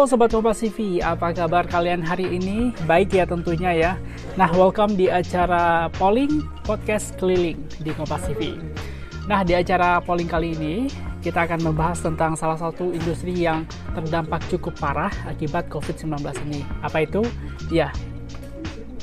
Halo 0.00 0.08
Sobat 0.08 0.32
Kompas 0.32 0.64
TV, 0.64 1.04
apa 1.04 1.28
kabar 1.36 1.68
kalian 1.68 2.00
hari 2.00 2.24
ini? 2.32 2.72
Baik 2.88 3.20
ya 3.20 3.28
tentunya 3.28 3.68
ya. 3.76 3.92
Nah, 4.32 4.48
welcome 4.56 4.96
di 4.96 5.12
acara 5.12 5.92
polling 5.92 6.40
podcast 6.64 7.12
keliling 7.20 7.60
di 7.84 7.92
Kompas 7.92 8.24
TV. 8.24 8.56
Nah, 9.28 9.44
di 9.44 9.52
acara 9.52 10.00
polling 10.00 10.24
kali 10.24 10.56
ini, 10.56 10.88
kita 11.20 11.44
akan 11.44 11.60
membahas 11.68 12.00
tentang 12.00 12.32
salah 12.32 12.56
satu 12.56 12.96
industri 12.96 13.44
yang 13.44 13.68
terdampak 13.92 14.40
cukup 14.48 14.72
parah 14.80 15.12
akibat 15.28 15.68
COVID-19 15.68 16.16
ini. 16.48 16.64
Apa 16.80 17.04
itu? 17.04 17.20
Ya, 17.68 17.92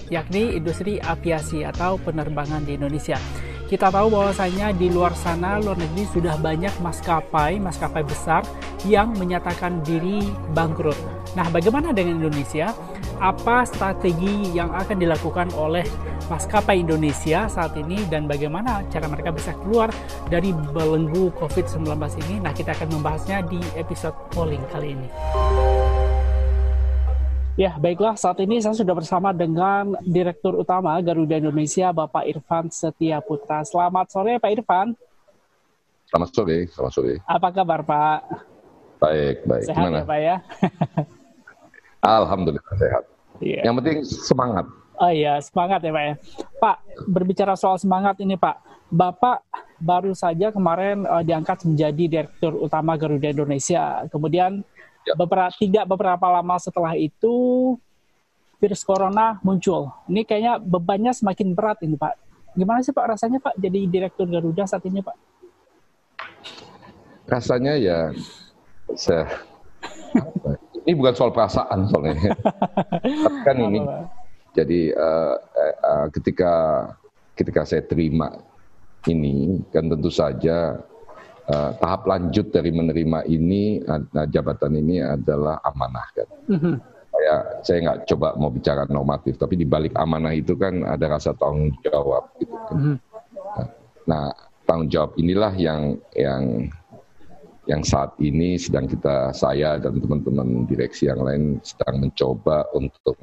yakni 0.10 0.58
industri 0.58 0.98
aviasi 0.98 1.62
atau 1.62 2.02
penerbangan 2.02 2.66
di 2.66 2.74
Indonesia. 2.74 3.22
Kita 3.68 3.92
tahu 3.92 4.08
bahwasanya 4.16 4.72
di 4.72 4.88
luar 4.88 5.12
sana, 5.12 5.60
luar 5.60 5.76
negeri 5.76 6.08
sudah 6.16 6.40
banyak 6.40 6.72
maskapai, 6.80 7.60
maskapai 7.60 8.00
besar 8.00 8.40
yang 8.88 9.12
menyatakan 9.20 9.84
diri 9.84 10.24
bangkrut. 10.56 10.96
Nah, 11.36 11.52
bagaimana 11.52 11.92
dengan 11.92 12.24
Indonesia? 12.24 12.72
Apa 13.20 13.68
strategi 13.68 14.56
yang 14.56 14.72
akan 14.72 15.04
dilakukan 15.04 15.52
oleh 15.52 15.84
maskapai 16.32 16.80
Indonesia 16.80 17.52
saat 17.52 17.76
ini 17.76 18.08
dan 18.08 18.24
bagaimana 18.24 18.88
cara 18.88 19.12
mereka 19.12 19.36
bisa 19.36 19.52
keluar 19.60 19.92
dari 20.32 20.56
belenggu 20.56 21.36
COVID-19 21.36 21.92
ini? 22.24 22.36
Nah, 22.40 22.56
kita 22.56 22.72
akan 22.72 22.96
membahasnya 22.96 23.44
di 23.52 23.60
episode 23.76 24.16
polling 24.32 24.64
kali 24.72 24.96
ini. 24.96 25.12
Ya, 27.58 27.74
baiklah. 27.74 28.14
Saat 28.14 28.38
ini 28.46 28.62
saya 28.62 28.78
sudah 28.78 28.94
bersama 28.94 29.34
dengan 29.34 29.98
Direktur 30.06 30.62
Utama 30.62 30.94
Garuda 31.02 31.42
Indonesia, 31.42 31.90
Bapak 31.90 32.30
Irfan 32.30 32.70
Setia 32.70 33.18
Putra. 33.18 33.66
Selamat 33.66 34.14
sore, 34.14 34.38
Pak 34.38 34.52
Irfan. 34.54 34.94
Selamat 36.06 36.30
sore, 36.38 36.70
selamat 36.70 36.94
sore. 36.94 37.14
Apa 37.26 37.50
kabar, 37.50 37.82
Pak? 37.82 38.20
Baik, 39.02 39.42
baik. 39.50 39.66
Sehat 39.66 39.82
Gimana? 39.82 39.98
ya, 39.98 40.06
Pak 40.06 40.20
ya? 40.22 40.36
Alhamdulillah 42.22 42.76
sehat. 42.78 43.04
Iya. 43.42 43.62
Yang 43.66 43.76
penting 43.82 43.98
semangat. 44.06 44.66
Oh 45.02 45.10
iya, 45.10 45.34
semangat 45.42 45.82
ya, 45.82 45.90
Pak 45.90 46.04
ya. 46.06 46.14
Pak, 46.62 46.78
berbicara 47.10 47.58
soal 47.58 47.82
semangat 47.82 48.22
ini, 48.22 48.38
Pak. 48.38 48.86
Bapak 48.94 49.42
baru 49.82 50.14
saja 50.14 50.54
kemarin 50.54 51.10
uh, 51.10 51.26
diangkat 51.26 51.66
menjadi 51.66 52.06
Direktur 52.06 52.54
Utama 52.54 52.94
Garuda 53.02 53.34
Indonesia. 53.34 54.06
Kemudian 54.14 54.62
Ya. 55.08 55.16
beberapa 55.16 55.52
tidak 55.56 55.86
beberapa 55.88 56.28
lama 56.28 56.60
setelah 56.60 56.92
itu 57.00 57.36
virus 58.60 58.84
corona 58.84 59.40
muncul. 59.40 59.94
Ini 60.12 60.28
kayaknya 60.28 60.54
bebannya 60.60 61.16
semakin 61.16 61.56
berat 61.56 61.80
ini 61.86 61.96
Pak. 61.96 62.14
Gimana 62.58 62.84
sih 62.84 62.92
Pak 62.92 63.16
rasanya 63.16 63.40
Pak 63.40 63.56
jadi 63.56 63.88
direktur 63.88 64.28
Garuda 64.28 64.68
saat 64.68 64.84
ini 64.84 65.00
Pak? 65.00 65.16
Rasanya 67.28 67.80
ya, 67.80 68.12
saya, 68.96 69.28
ini 70.88 70.96
bukan 70.96 71.14
soal 71.16 71.32
perasaan 71.32 71.88
soalnya. 71.92 72.16
Tapi 73.28 73.40
kan 73.44 73.56
ini, 73.68 73.80
jadi 74.56 74.82
uh, 74.96 75.36
uh, 75.84 76.06
ketika 76.16 76.52
ketika 77.36 77.68
saya 77.68 77.84
terima 77.84 78.32
ini, 79.12 79.60
kan 79.76 79.92
tentu 79.92 80.08
saja 80.08 80.80
uh, 81.48 81.72
tahap 81.80 82.08
lanjut 82.08 82.52
dari 82.52 82.72
menerima 82.72 83.26
ini, 83.28 83.82
uh, 83.84 84.28
jabatan 84.28 84.78
ini 84.78 85.04
adalah 85.04 85.60
amanah 85.64 86.08
kan. 86.14 86.28
Saya 87.18 87.34
saya 87.66 87.78
nggak 87.82 88.00
coba 88.14 88.38
mau 88.38 88.54
bicara 88.54 88.86
normatif, 88.88 89.42
tapi 89.42 89.58
di 89.58 89.66
balik 89.66 89.96
amanah 89.98 90.38
itu 90.38 90.54
kan 90.54 90.86
ada 90.86 91.18
rasa 91.18 91.34
tanggung 91.34 91.74
jawab 91.82 92.30
gitu 92.38 92.54
kan. 92.70 92.76
Mhm. 92.78 92.96
Nah, 94.08 94.32
tanggung 94.70 94.90
jawab 94.92 95.12
inilah 95.18 95.52
yang 95.58 95.98
yang 96.14 96.70
yang 97.68 97.84
saat 97.84 98.16
ini 98.24 98.56
sedang 98.56 98.88
kita 98.88 99.36
saya 99.36 99.76
dan 99.76 100.00
teman-teman 100.00 100.64
direksi 100.72 101.12
yang 101.12 101.20
lain 101.20 101.60
sedang 101.68 102.00
mencoba 102.00 102.64
untuk 102.72 103.18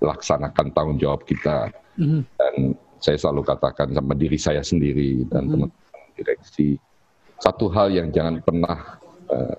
melaksanakan 0.00 0.72
tanggung 0.72 0.96
jawab 0.96 1.20
kita 1.28 1.68
Mhm. 2.00 2.20
dan 2.40 2.54
saya 2.96 3.20
selalu 3.20 3.44
katakan 3.44 3.92
sama 3.92 4.16
diri 4.16 4.40
saya 4.40 4.64
sendiri 4.64 5.28
dan 5.28 5.52
teman-teman 5.52 6.08
direksi 6.16 6.80
satu 7.38 7.68
hal 7.68 7.92
yang 7.92 8.08
jangan 8.10 8.40
pernah 8.40 8.98
eh, 9.28 9.56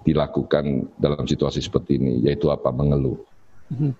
dilakukan 0.00 0.88
dalam 0.96 1.28
situasi 1.28 1.60
seperti 1.60 2.00
ini 2.00 2.24
yaitu 2.24 2.48
apa 2.48 2.72
mengeluh 2.72 3.20
Mhm. 3.70 3.92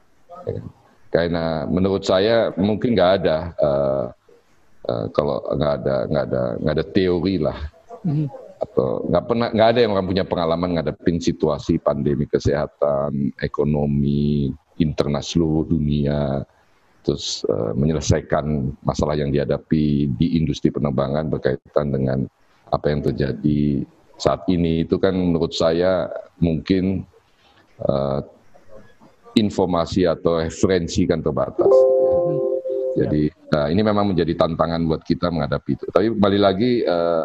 Ya 0.48 0.52
kan? 0.56 0.66
karena 1.10 1.44
menurut 1.66 2.02
saya 2.06 2.54
mungkin 2.54 2.94
nggak 2.94 3.12
ada 3.22 3.36
eh, 3.54 4.06
eh, 4.88 5.06
kalau 5.12 5.42
nggak 5.42 5.72
ada 5.82 5.96
nggak 6.08 6.24
ada 6.30 6.42
nggak 6.58 6.74
ada 6.78 6.86
teori 6.90 7.36
lah 7.38 7.58
Mhm. 8.00 8.26
atau 8.60 8.88
nggak 9.08 9.24
pernah 9.28 9.48
nggak 9.52 9.68
ada 9.76 9.80
yang 9.84 9.92
orang 9.92 10.08
punya 10.08 10.24
pengalaman 10.24 10.70
ngadepin 10.78 11.18
situasi 11.20 11.76
pandemi 11.76 12.24
kesehatan 12.24 13.36
ekonomi 13.38 14.48
internet 14.80 15.24
seluruh 15.28 15.68
dunia 15.68 16.40
terus 17.04 17.44
eh, 17.44 17.72
menyelesaikan 17.76 18.74
masalah 18.80 19.14
yang 19.14 19.28
dihadapi 19.30 20.08
di 20.16 20.40
industri 20.40 20.72
penerbangan 20.72 21.28
berkaitan 21.28 21.92
dengan 21.92 22.18
apa 22.70 22.86
yang 22.90 23.02
terjadi 23.02 23.84
saat 24.14 24.46
ini 24.46 24.86
itu 24.86 24.96
kan 24.96 25.12
menurut 25.12 25.50
saya 25.52 26.06
mungkin 26.38 27.02
eh, 27.82 28.20
informasi 29.38 30.06
atau 30.06 30.42
referensi 30.42 31.06
kan 31.06 31.22
terbatas. 31.22 31.74
Jadi 32.90 33.30
nah, 33.54 33.70
ini 33.70 33.82
memang 33.86 34.10
menjadi 34.10 34.34
tantangan 34.34 34.82
buat 34.86 35.02
kita 35.06 35.30
menghadapi 35.30 35.78
itu. 35.78 35.86
Tapi 35.90 36.10
kembali 36.14 36.38
lagi 36.38 36.82
eh, 36.82 37.24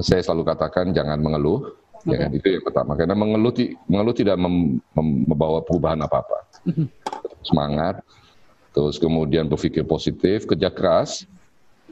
saya 0.00 0.20
selalu 0.20 0.44
katakan 0.44 0.92
jangan 0.92 1.20
mengeluh. 1.20 1.76
Ya 2.08 2.16
kan? 2.16 2.32
Itu 2.32 2.48
yang 2.48 2.64
pertama. 2.64 2.96
Karena 2.96 3.12
mengeluh, 3.12 3.52
mengeluh 3.84 4.16
tidak 4.16 4.40
mem- 4.40 4.80
mem- 4.96 5.24
membawa 5.28 5.60
perubahan 5.60 6.00
apa-apa. 6.00 6.48
Mhm. 6.64 6.88
Semangat, 7.44 8.00
terus 8.72 8.96
kemudian 8.96 9.44
berpikir 9.44 9.84
positif, 9.84 10.48
kerja 10.48 10.72
keras, 10.72 11.28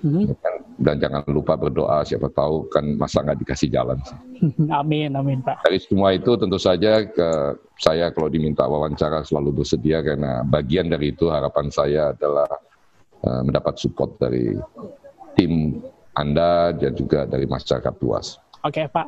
Mhm. 0.01 0.33
ya 0.33 0.37
kan? 0.41 0.58
Dan 0.79 1.03
jangan 1.03 1.27
lupa 1.27 1.59
berdoa. 1.59 2.07
Siapa 2.07 2.31
tahu 2.31 2.71
kan 2.71 2.87
masa 2.95 3.27
nggak 3.27 3.39
dikasih 3.43 3.69
jalan. 3.69 3.99
Amin, 4.81 5.19
amin 5.19 5.43
Pak. 5.43 5.67
Dari 5.67 5.83
semua 5.83 6.15
itu 6.15 6.39
tentu 6.39 6.57
saja 6.57 7.03
ke 7.03 7.59
saya 7.83 8.15
kalau 8.15 8.31
diminta 8.31 8.63
wawancara 8.65 9.27
selalu 9.27 9.63
bersedia 9.63 9.99
karena 10.01 10.47
bagian 10.47 10.87
dari 10.87 11.11
itu 11.11 11.27
harapan 11.27 11.67
saya 11.75 12.15
adalah 12.15 12.47
eh, 13.27 13.43
mendapat 13.43 13.75
support 13.83 14.15
dari 14.23 14.55
tim 15.35 15.83
Anda 16.15 16.71
dan 16.75 16.95
juga 16.95 17.27
dari 17.27 17.51
masyarakat 17.51 17.95
luas. 17.99 18.39
Oke 18.67 18.91
Pak, 18.91 19.07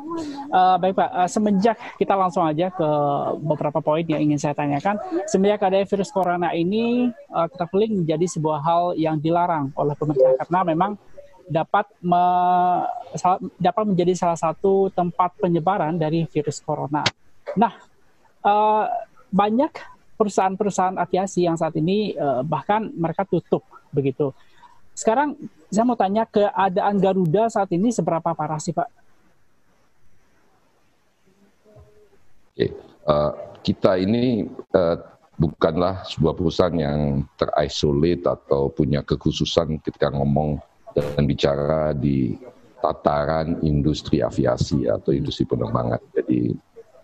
Eh, 0.50 0.76
baik 0.82 0.94
Pak. 0.98 1.10
Eh, 1.14 1.28
semenjak 1.30 1.76
kita 1.94 2.14
langsung 2.19 2.42
aja 2.42 2.75
ke 2.75 2.88
beberapa 3.38 3.78
poin 3.78 4.03
yang 4.03 4.19
ingin 4.19 4.38
saya 4.38 4.54
tanyakan. 4.54 4.98
Semenjak 5.30 5.62
ada 5.62 5.78
virus 5.86 6.10
corona 6.10 6.50
ini, 6.50 7.10
uh, 7.30 7.47
traveling 7.54 8.03
menjadi 8.03 8.26
sebuah 8.26 8.59
hal 8.66 8.82
yang 8.98 9.22
dilarang 9.22 9.70
oleh 9.78 9.94
pemerintah 9.94 10.34
karena 10.42 10.60
memang 10.75 10.91
dapat 11.50 11.91
me- 11.99 12.87
dapat 13.59 13.84
menjadi 13.91 14.15
salah 14.15 14.38
satu 14.38 14.87
tempat 14.94 15.34
penyebaran 15.43 15.99
dari 15.99 16.22
virus 16.31 16.62
corona. 16.62 17.03
Nah, 17.59 17.75
eh, 18.47 18.84
banyak 19.34 19.72
perusahaan-perusahaan 20.15 20.94
aviasi 20.94 21.50
yang 21.50 21.59
saat 21.59 21.75
ini 21.75 22.15
eh, 22.15 22.43
bahkan 22.47 22.87
mereka 22.94 23.27
tutup 23.27 23.66
begitu. 23.91 24.31
Sekarang 24.94 25.34
saya 25.66 25.83
mau 25.83 25.99
tanya 25.99 26.22
keadaan 26.31 27.03
Garuda 27.03 27.50
saat 27.50 27.75
ini 27.75 27.91
seberapa 27.91 28.31
parah 28.31 28.62
sih 28.62 28.71
Pak? 28.71 28.89
Oke, 32.55 32.66
eh, 32.71 33.33
kita 33.66 33.99
ini 33.99 34.47
eh, 34.55 34.97
bukanlah 35.41 36.05
sebuah 36.05 36.37
perusahaan 36.37 36.77
yang 36.77 37.25
terisolate 37.34 38.28
atau 38.28 38.69
punya 38.69 39.00
kekhususan 39.00 39.81
ketika 39.81 40.12
ngomong 40.12 40.60
dan 40.95 41.25
bicara 41.27 41.95
di 41.95 42.34
tataran 42.81 43.60
industri 43.60 44.25
aviasi 44.25 44.89
atau 44.89 45.13
industri 45.13 45.45
penerbangan. 45.45 46.01
Jadi 46.16 46.54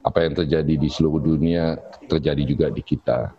apa 0.06 0.18
yang 0.22 0.34
terjadi 0.38 0.74
di 0.78 0.88
seluruh 0.88 1.20
dunia 1.20 1.76
terjadi 2.08 2.42
juga 2.46 2.66
di 2.72 2.82
kita. 2.82 3.34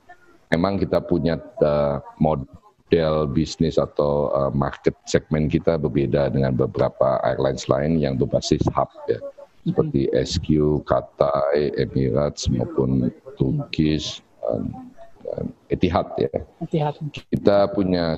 Memang 0.54 0.80
kita 0.80 1.04
punya 1.04 1.40
eh, 1.40 1.98
model 2.22 3.28
bisnis 3.32 3.80
atau 3.82 4.32
eh, 4.32 4.52
market 4.54 4.96
segmen 5.10 5.50
kita 5.50 5.82
berbeda 5.82 6.30
dengan 6.32 6.54
beberapa 6.54 7.20
airlines 7.26 7.66
lain 7.68 8.00
yang 8.00 8.16
berbasis 8.16 8.62
hub 8.72 8.92
ya 9.10 9.20
seperti 9.68 10.08
SQ, 10.16 10.48
Qatar, 10.88 11.52
Emirates 11.76 12.48
maupun 12.48 13.12
Turkish, 13.36 14.24
Etihad 15.68 16.08
ya. 16.16 16.32
Hati-hati. 16.64 17.28
Kita 17.28 17.68
punya 17.72 18.16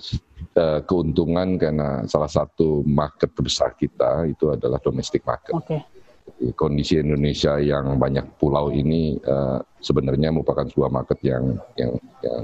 eh, 0.53 0.79
keuntungan 0.85 1.57
karena 1.57 2.05
salah 2.05 2.29
satu 2.29 2.85
market 2.85 3.33
terbesar 3.33 3.73
kita 3.73 4.29
itu 4.29 4.53
adalah 4.53 4.77
domestic 4.77 5.25
market. 5.25 5.57
Oke. 5.57 5.81
Jadi, 6.29 6.53
Kondisi 6.53 7.01
Indonesia 7.01 7.57
yang 7.57 7.97
banyak 7.97 8.37
pulau 8.37 8.69
ini 8.69 9.17
eh, 9.17 9.59
sebenarnya 9.81 10.29
merupakan 10.29 10.69
sebuah 10.69 10.89
market 10.93 11.19
yang 11.25 11.57
yang 11.75 11.91
yang 12.21 12.41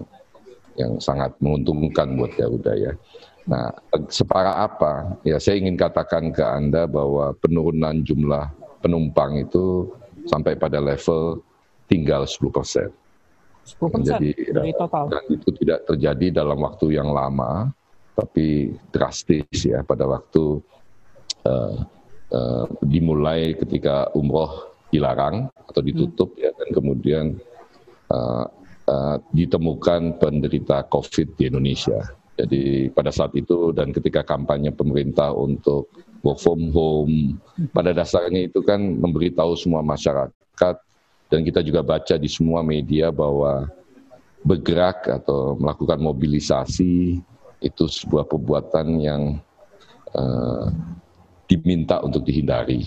yang 0.76 0.92
sangat 1.00 1.32
menguntungkan 1.40 2.20
buat 2.20 2.36
Garuda 2.36 2.76
ya. 2.76 2.92
Nah, 3.46 3.70
separah 4.10 4.66
apa? 4.66 5.22
Ya, 5.22 5.38
saya 5.38 5.62
ingin 5.62 5.78
katakan 5.78 6.34
ke 6.34 6.42
Anda 6.42 6.90
bahwa 6.90 7.32
penurunan 7.38 8.02
jumlah 8.02 8.50
penumpang 8.82 9.38
itu 9.38 9.94
sampai 10.26 10.58
pada 10.58 10.82
level 10.82 11.46
tinggal 11.86 12.26
10 12.26 12.50
persen. 12.50 12.90
10 13.66 13.94
persen 13.94 14.22
dari 14.54 14.72
total. 14.78 15.10
Dan 15.10 15.26
itu 15.34 15.50
tidak 15.58 15.90
terjadi 15.90 16.46
dalam 16.46 16.62
waktu 16.62 16.94
yang 16.94 17.10
lama, 17.10 17.74
tapi 18.14 18.78
drastis 18.94 19.50
ya 19.66 19.82
pada 19.82 20.06
waktu 20.06 20.62
uh, 21.50 21.78
uh, 22.30 22.66
dimulai 22.86 23.58
ketika 23.58 24.14
umroh 24.14 24.70
dilarang 24.94 25.50
atau 25.66 25.82
ditutup 25.82 26.38
hmm. 26.38 26.42
ya 26.46 26.50
dan 26.54 26.70
kemudian 26.72 27.26
uh, 28.14 28.46
uh, 28.88 29.18
ditemukan 29.34 30.22
penderita 30.22 30.86
COVID 30.88 31.36
di 31.36 31.50
Indonesia. 31.50 32.00
Jadi 32.36 32.92
pada 32.92 33.16
saat 33.16 33.32
itu 33.34 33.72
dan 33.72 33.96
ketika 33.96 34.22
kampanye 34.22 34.70
pemerintah 34.70 35.32
untuk 35.32 35.88
work 36.20 36.38
from 36.38 36.68
home, 36.70 37.40
pada 37.72 37.96
dasarnya 37.96 38.52
itu 38.52 38.60
kan 38.60 38.80
memberitahu 38.80 39.56
semua 39.56 39.80
masyarakat 39.80 40.76
dan 41.30 41.42
kita 41.42 41.66
juga 41.66 41.82
baca 41.82 42.16
di 42.16 42.30
semua 42.30 42.62
media 42.62 43.10
bahwa 43.10 43.66
bergerak 44.46 45.10
atau 45.10 45.58
melakukan 45.58 45.98
mobilisasi 45.98 47.18
itu 47.66 47.84
sebuah 47.90 48.30
perbuatan 48.30 48.88
yang 49.02 49.42
uh, 50.14 50.70
diminta 51.50 52.02
untuk 52.06 52.22
dihindari. 52.22 52.86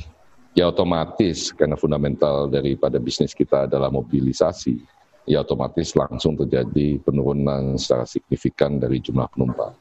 Ya 0.54 0.70
otomatis 0.70 1.54
karena 1.54 1.78
fundamental 1.78 2.50
daripada 2.50 2.98
bisnis 2.98 3.34
kita 3.34 3.66
adalah 3.70 3.90
mobilisasi, 3.90 4.78
ya 5.26 5.42
otomatis 5.42 5.94
langsung 5.94 6.34
terjadi 6.34 6.98
penurunan 7.02 7.78
secara 7.78 8.06
signifikan 8.06 8.78
dari 8.78 8.98
jumlah 9.02 9.26
penumpang. 9.30 9.74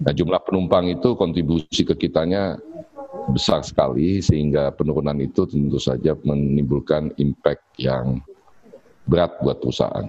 Nah 0.00 0.12
jumlah 0.14 0.42
penumpang 0.42 0.90
itu 0.90 1.14
kontribusi 1.18 1.82
ke 1.82 1.94
kitanya 1.94 2.58
besar 3.32 3.62
sekali 3.62 4.18
sehingga 4.20 4.74
penurunan 4.74 5.16
itu 5.22 5.46
tentu 5.46 5.78
saja 5.78 6.14
menimbulkan 6.26 7.14
impact 7.16 7.62
yang 7.78 8.20
berat 9.06 9.38
buat 9.40 9.58
perusahaan. 9.58 10.06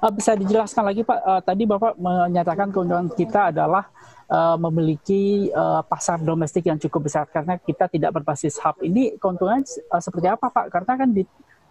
Uh, 0.00 0.12
bisa 0.16 0.32
dijelaskan 0.32 0.88
lagi 0.88 1.04
Pak, 1.04 1.18
uh, 1.20 1.40
tadi 1.44 1.68
Bapak 1.68 2.00
menyatakan 2.00 2.72
keuntungan 2.72 3.12
kita 3.12 3.52
adalah 3.52 3.92
uh, 4.32 4.56
memiliki 4.56 5.52
uh, 5.52 5.84
pasar 5.84 6.16
domestik 6.24 6.64
yang 6.64 6.80
cukup 6.80 7.10
besar 7.10 7.28
karena 7.28 7.60
kita 7.60 7.92
tidak 7.92 8.16
berbasis 8.16 8.56
hub. 8.64 8.80
Ini 8.80 9.20
keuntungan 9.20 9.60
uh, 9.92 10.00
seperti 10.00 10.32
apa 10.32 10.48
Pak? 10.48 10.72
Karena 10.72 10.92
kan 10.96 11.10
di 11.12 11.22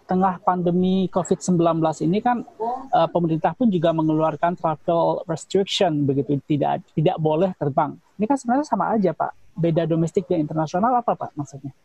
tengah 0.10 0.42
pandemi 0.42 1.06
COVID-19 1.14 1.82
ini 2.10 2.18
kan 2.18 2.42
uh, 2.90 3.06
pemerintah 3.14 3.54
pun 3.54 3.70
juga 3.70 3.94
mengeluarkan 3.94 4.58
travel 4.58 5.22
restriction 5.30 6.06
begitu 6.06 6.42
tidak 6.50 6.82
tidak 6.98 7.18
boleh 7.22 7.54
terbang. 7.58 7.94
Ini 8.18 8.26
kan 8.26 8.38
sebenarnya 8.38 8.66
sama 8.66 8.90
aja 8.94 9.14
Pak. 9.14 9.49
Beda 9.60 9.84
domestik 9.84 10.26
dan 10.26 10.42
internasional 10.48 11.04
apa 11.04 11.14
Pak 11.14 11.36
maksudnya? 11.36 11.76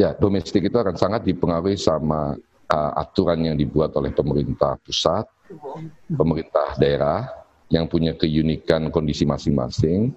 Ya, 0.00 0.16
domestik 0.16 0.64
itu 0.64 0.76
akan 0.80 0.96
sangat 0.96 1.28
dipengaruhi 1.28 1.76
sama 1.76 2.34
uh, 2.72 2.92
aturan 2.96 3.44
yang 3.44 3.56
dibuat 3.60 3.92
oleh 3.94 4.10
pemerintah 4.10 4.80
pusat, 4.80 5.28
pemerintah 6.08 6.74
daerah 6.80 7.28
yang 7.68 7.84
punya 7.84 8.16
keunikan 8.16 8.88
kondisi 8.88 9.28
masing-masing 9.28 10.10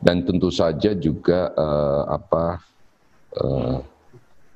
dan 0.00 0.24
tentu 0.24 0.48
saja 0.48 0.96
juga 0.96 1.52
uh, 1.52 2.16
apa 2.16 2.64
uh, 3.36 3.78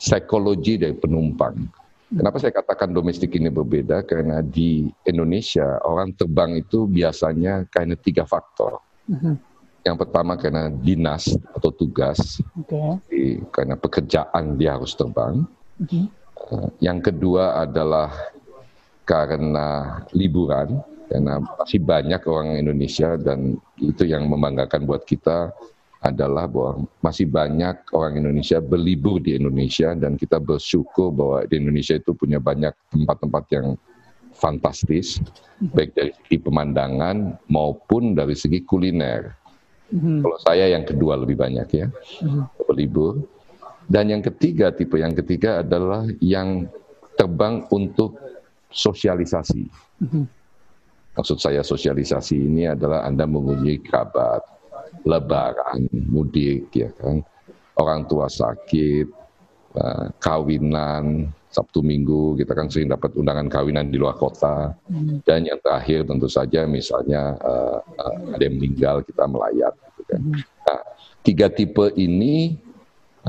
psikologi 0.01 0.81
dari 0.81 0.97
penumpang 0.97 1.85
Kenapa 2.15 2.39
saya 2.39 2.55
katakan 2.55 2.95
domestik 2.95 3.35
ini 3.35 3.51
berbeda? 3.51 4.07
Karena 4.07 4.39
di 4.39 4.87
Indonesia 5.03 5.83
orang 5.83 6.15
terbang 6.15 6.55
itu 6.55 6.87
biasanya 6.87 7.67
karena 7.67 7.99
tiga 7.99 8.23
faktor. 8.23 8.79
Yang 9.85 9.97
pertama 10.01 10.33
karena 10.41 10.73
dinas 10.73 11.29
atau 11.53 11.69
tugas, 11.69 12.41
okay. 12.57 12.97
Jadi, 13.05 13.25
karena 13.53 13.75
pekerjaan 13.77 14.57
dia 14.57 14.81
harus 14.81 14.97
terbang. 14.97 15.45
Uh-huh. 15.77 16.09
Uh, 16.49 16.69
yang 16.81 17.05
kedua 17.05 17.61
adalah 17.69 18.09
karena 19.05 20.01
liburan, 20.17 20.81
karena 21.13 21.37
masih 21.61 21.85
banyak 21.85 22.21
orang 22.25 22.57
Indonesia 22.57 23.21
dan 23.21 23.61
itu 23.77 24.09
yang 24.09 24.25
membanggakan 24.25 24.89
buat 24.89 25.05
kita 25.05 25.53
adalah 26.05 26.45
bahwa 26.45 26.85
masih 27.01 27.25
banyak 27.29 27.81
orang 27.97 28.21
Indonesia 28.21 28.61
berlibur 28.61 29.21
di 29.25 29.37
Indonesia 29.41 29.97
dan 29.97 30.21
kita 30.21 30.37
bersyukur 30.37 31.09
bahwa 31.13 31.49
di 31.49 31.57
Indonesia 31.61 31.97
itu 31.97 32.13
punya 32.13 32.37
banyak 32.37 32.77
tempat-tempat 32.93 33.45
yang 33.53 33.77
fantastis, 34.37 35.21
baik 35.73 35.97
dari 35.97 36.13
segi 36.13 36.37
pemandangan 36.45 37.41
maupun 37.49 38.13
dari 38.13 38.37
segi 38.37 38.61
kuliner. 38.69 39.44
Mm-hmm. 39.93 40.19
Kalau 40.25 40.39
saya 40.41 40.65
yang 40.73 40.85
kedua 40.89 41.21
lebih 41.21 41.37
banyak 41.37 41.69
ya, 41.75 41.87
mm-hmm. 41.91 42.65
berlibur. 42.65 43.21
Dan 43.85 44.09
yang 44.09 44.25
ketiga, 44.25 44.73
tipe 44.73 44.97
yang 44.97 45.13
ketiga 45.13 45.61
adalah 45.61 46.09
yang 46.25 46.65
terbang 47.21 47.69
untuk 47.69 48.17
sosialisasi. 48.73 49.69
Mm-hmm. 50.01 50.25
Maksud 51.15 51.39
saya 51.39 51.63
sosialisasi 51.63 52.35
ini 52.35 52.67
adalah 52.67 53.07
Anda 53.07 53.29
mengunjungi 53.29 53.87
kerabat, 53.87 54.43
lebaran, 55.07 55.87
mudik, 56.11 56.75
ya 56.75 56.91
kan. 56.97 57.23
Orang 57.79 58.07
tua 58.11 58.27
sakit, 58.27 59.07
uh, 59.79 60.11
kawinan, 60.19 61.31
Sabtu 61.55 61.87
Minggu 61.87 62.35
kita 62.35 62.51
kan 62.51 62.67
sering 62.67 62.91
dapat 62.91 63.15
undangan 63.15 63.47
kawinan 63.47 63.87
di 63.87 64.03
luar 64.03 64.19
kota. 64.19 64.75
Hmm. 64.91 65.23
Dan 65.23 65.47
yang 65.47 65.63
terakhir 65.63 66.03
tentu 66.03 66.27
saja 66.27 66.67
misalnya 66.67 67.39
uh, 67.39 67.79
uh, 67.79 68.35
ada 68.35 68.43
yang 68.43 68.59
meninggal 68.59 69.07
kita 69.07 69.23
melayat. 69.31 69.71
Gitu 69.95 70.03
kan. 70.11 70.21
Hmm. 70.21 70.43
Nah, 70.43 70.81
tiga 71.23 71.47
tipe 71.47 71.95
ini 71.95 72.59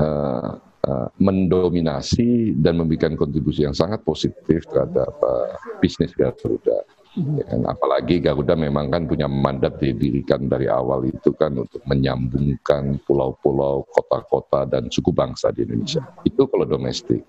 uh, 0.02 0.58
uh, 0.58 1.08
mendominasi 1.22 2.58
dan 2.58 2.82
memberikan 2.82 3.14
kontribusi 3.14 3.62
yang 3.62 3.78
sangat 3.78 4.02
positif 4.02 4.66
terhadap 4.66 5.14
uh, 5.22 5.54
bisnis 5.78 6.10
Garuda. 6.18 6.82
Ya 7.16 7.44
kan? 7.48 7.64
Apalagi 7.64 8.20
Garuda 8.20 8.52
memang 8.52 8.92
kan 8.92 9.08
punya 9.08 9.24
mandat 9.24 9.80
didirikan 9.80 10.52
dari 10.52 10.68
awal 10.68 11.08
itu 11.08 11.32
kan 11.32 11.56
untuk 11.56 11.80
menyambungkan 11.88 13.00
pulau-pulau, 13.08 13.88
kota-kota 13.88 14.68
dan 14.68 14.92
suku 14.92 15.16
bangsa 15.16 15.48
di 15.48 15.64
Indonesia. 15.64 16.04
Itu 16.28 16.44
kalau 16.44 16.68
domestik. 16.68 17.24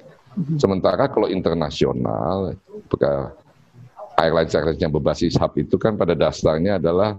Sementara 0.61 1.09
kalau 1.09 1.25
internasional, 1.25 2.53
airlines 4.21 4.53
airlines 4.53 4.81
yang 4.81 4.93
berbasis 4.93 5.33
hub 5.37 5.53
itu 5.57 5.75
kan 5.81 5.97
pada 5.97 6.13
dasarnya 6.13 6.77
adalah 6.77 7.17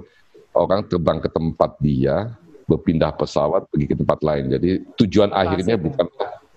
orang 0.55 0.87
terbang 0.87 1.19
ke 1.19 1.31
tempat 1.31 1.75
dia, 1.83 2.31
berpindah 2.71 3.11
pesawat 3.15 3.67
pergi 3.71 3.87
ke 3.91 3.97
tempat 3.99 4.19
lain. 4.23 4.45
Jadi 4.55 4.71
tujuan 5.03 5.31
akhirnya 5.35 5.75
bukan 5.75 6.07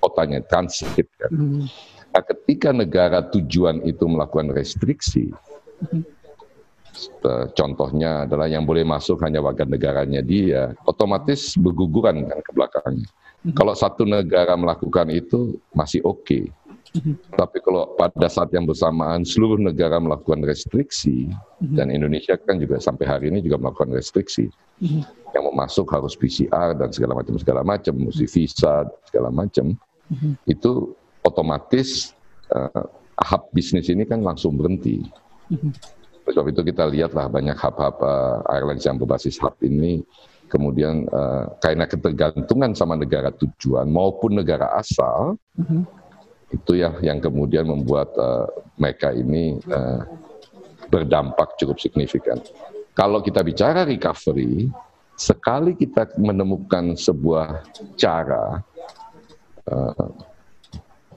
kotanya, 0.02 0.42
transit 0.46 1.10
kan. 1.18 1.32
Hmm. 1.34 1.66
Nah, 2.12 2.24
ketika 2.28 2.76
negara 2.76 3.24
tujuan 3.32 3.82
itu 3.88 4.04
melakukan 4.04 4.52
restriksi, 4.52 5.32
Eh, 7.02 7.46
contohnya 7.56 8.28
adalah 8.28 8.52
yang 8.52 8.68
boleh 8.68 8.84
masuk 8.84 9.24
hanya 9.24 9.40
warga 9.40 9.64
negaranya 9.64 10.20
dia, 10.20 10.76
otomatis 10.84 11.56
berguguran 11.56 12.28
kan 12.28 12.40
ke 12.44 12.52
belakangnya. 12.52 13.08
Mhm. 13.42 13.58
Kalau 13.58 13.74
satu 13.74 14.06
negara 14.06 14.54
melakukan 14.54 15.10
itu 15.10 15.58
masih 15.74 16.02
oke. 16.06 16.22
Okay. 16.26 16.44
Mhm. 16.92 17.14
Tapi 17.40 17.58
kalau 17.64 17.96
pada 17.96 18.28
saat 18.28 18.52
yang 18.52 18.68
bersamaan 18.68 19.24
seluruh 19.24 19.58
negara 19.58 19.98
melakukan 19.98 20.44
restriksi 20.44 21.32
mhm. 21.64 21.76
dan 21.80 21.88
Indonesia 21.90 22.36
kan 22.38 22.62
juga 22.62 22.78
sampai 22.78 23.06
hari 23.08 23.26
ini 23.34 23.42
juga 23.42 23.58
melakukan 23.58 23.96
restriksi. 23.96 24.52
Yang 25.32 25.44
mau 25.48 25.56
masuk 25.56 25.88
harus 25.94 26.18
PCR 26.18 26.76
dan 26.76 26.90
segala 26.92 27.16
macam 27.16 27.38
segala 27.40 27.62
macam, 27.64 27.94
mesti 27.96 28.28
visa 28.28 28.84
segala 29.08 29.30
macam. 29.32 29.78
Itu 30.44 30.92
otomatis 31.24 32.12
uh, 32.52 32.84
hub 33.16 33.48
bisnis 33.56 33.88
ini 33.88 34.04
kan 34.04 34.26
langsung 34.26 34.60
berhenti. 34.60 35.06
Sebab 36.28 36.52
itu 36.52 36.62
kita 36.68 36.90
lihatlah 36.92 37.32
banyak 37.32 37.56
hub-hub 37.56 37.98
uh, 38.04 38.44
airlines 38.52 38.84
yang 38.84 39.00
berbasis 39.00 39.40
hub 39.40 39.56
ini 39.64 40.04
kemudian 40.52 41.08
uh, 41.08 41.48
karena 41.64 41.88
ketergantungan 41.88 42.76
sama 42.76 43.00
negara 43.00 43.32
tujuan 43.32 43.88
maupun 43.88 44.36
negara 44.44 44.76
asal 44.76 45.40
mm-hmm. 45.56 45.82
itu 46.52 46.72
ya 46.76 46.92
yang 47.00 47.24
kemudian 47.24 47.64
membuat 47.64 48.12
uh, 48.20 48.52
mereka 48.76 49.16
ini 49.16 49.56
uh, 49.72 50.04
berdampak 50.92 51.56
cukup 51.56 51.80
signifikan. 51.80 52.36
Kalau 52.92 53.24
kita 53.24 53.40
bicara 53.40 53.88
recovery, 53.88 54.68
sekali 55.16 55.80
kita 55.80 56.12
menemukan 56.20 57.00
sebuah 57.00 57.64
cara 57.96 58.60
uh, 59.72 60.12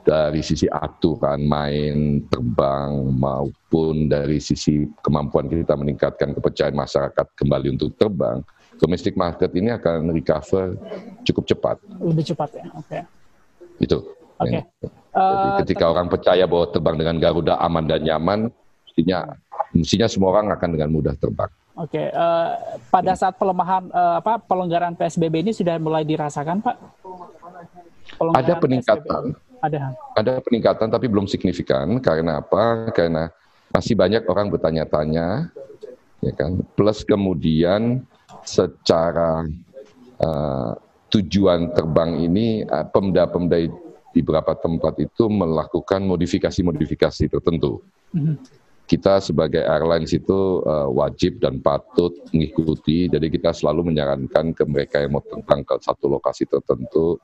dari 0.04 0.44
sisi 0.44 0.68
aturan 0.68 1.48
main 1.48 2.22
terbang 2.28 2.92
maupun 3.16 4.06
dari 4.06 4.36
sisi 4.36 4.84
kemampuan 5.00 5.48
kita 5.48 5.74
meningkatkan 5.74 6.36
kepercayaan 6.36 6.76
masyarakat 6.76 7.26
kembali 7.34 7.72
untuk 7.74 7.96
terbang, 7.96 8.44
domestic 8.78 9.14
market 9.14 9.50
ini 9.54 9.74
akan 9.74 10.10
recover 10.10 10.74
cukup 11.24 11.44
cepat. 11.48 11.76
Lebih 12.00 12.24
cepat 12.34 12.50
ya, 12.58 12.66
oke. 12.74 12.86
Okay. 12.88 13.02
Itu. 13.82 13.98
Oke. 14.38 14.50
Okay. 14.50 14.62
Ya. 14.82 14.90
Jadi 15.14 15.46
uh, 15.46 15.58
ketika 15.62 15.84
orang 15.86 16.06
percaya 16.10 16.44
bahwa 16.44 16.66
terbang 16.74 16.96
dengan 16.98 17.16
Garuda 17.22 17.54
aman 17.62 17.86
dan 17.86 18.02
nyaman, 18.02 18.50
mestinya 18.82 19.18
mestinya 19.70 20.06
semua 20.10 20.34
orang 20.34 20.50
akan 20.50 20.68
dengan 20.74 20.90
mudah 20.90 21.14
terbang. 21.14 21.50
Oke, 21.74 21.98
okay. 21.98 22.06
uh, 22.14 22.54
eh, 22.54 22.78
pada 22.86 23.18
saat 23.18 23.34
pelemahan 23.34 23.90
uh, 23.90 24.22
apa 24.22 24.38
pelonggaran 24.38 24.94
PSBB 24.94 25.42
ini 25.42 25.50
sudah 25.50 25.74
mulai 25.82 26.06
dirasakan, 26.06 26.62
Pak? 26.62 26.76
Pelonggaran 28.14 28.38
ada 28.38 28.54
peningkatan. 28.62 29.22
PSBB 29.34 29.62
Ada. 29.64 29.96
Ada 30.12 30.32
peningkatan 30.44 30.88
tapi 30.92 31.06
belum 31.08 31.24
signifikan. 31.24 31.88
Karena 31.98 32.44
apa? 32.44 32.92
Karena 32.92 33.32
masih 33.72 33.96
banyak 33.96 34.28
orang 34.28 34.52
bertanya-tanya, 34.52 35.50
ya 36.20 36.32
kan. 36.36 36.60
Plus 36.76 37.00
kemudian 37.02 38.04
secara 38.44 39.44
uh, 40.20 40.72
tujuan 41.10 41.72
terbang 41.72 42.20
ini 42.20 42.62
uh, 42.64 42.86
pemda-pemda 42.88 43.68
di 44.14 44.20
beberapa 44.22 44.54
tempat 44.54 45.02
itu 45.02 45.26
melakukan 45.26 46.06
modifikasi-modifikasi 46.06 47.26
tertentu. 47.26 47.82
Mm-hmm. 48.14 48.36
Kita 48.84 49.18
sebagai 49.18 49.64
airlines 49.64 50.12
itu 50.12 50.60
uh, 50.62 50.86
wajib 50.92 51.40
dan 51.40 51.58
patut 51.58 52.14
mengikuti. 52.30 53.08
Jadi 53.08 53.32
kita 53.32 53.50
selalu 53.50 53.90
menyarankan 53.90 54.52
ke 54.54 54.62
mereka 54.68 55.00
yang 55.02 55.18
mau 55.18 55.24
terbang 55.24 55.64
ke 55.64 55.74
satu 55.82 56.06
lokasi 56.12 56.44
tertentu 56.46 57.18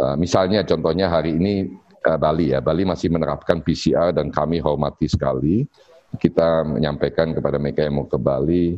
Uh, 0.00 0.16
misalnya 0.16 0.64
contohnya 0.64 1.12
hari 1.12 1.36
ini 1.36 1.68
uh, 2.08 2.16
Bali 2.16 2.56
ya, 2.56 2.64
Bali 2.64 2.88
masih 2.88 3.12
menerapkan 3.12 3.60
PCR 3.60 4.16
dan 4.16 4.32
kami 4.32 4.56
hormati 4.56 5.04
sekali. 5.04 5.68
Kita 6.16 6.64
menyampaikan 6.64 7.32
kepada 7.32 7.56
mereka 7.56 7.84
yang 7.84 8.00
mau 8.00 8.08
ke 8.08 8.16
Bali, 8.20 8.76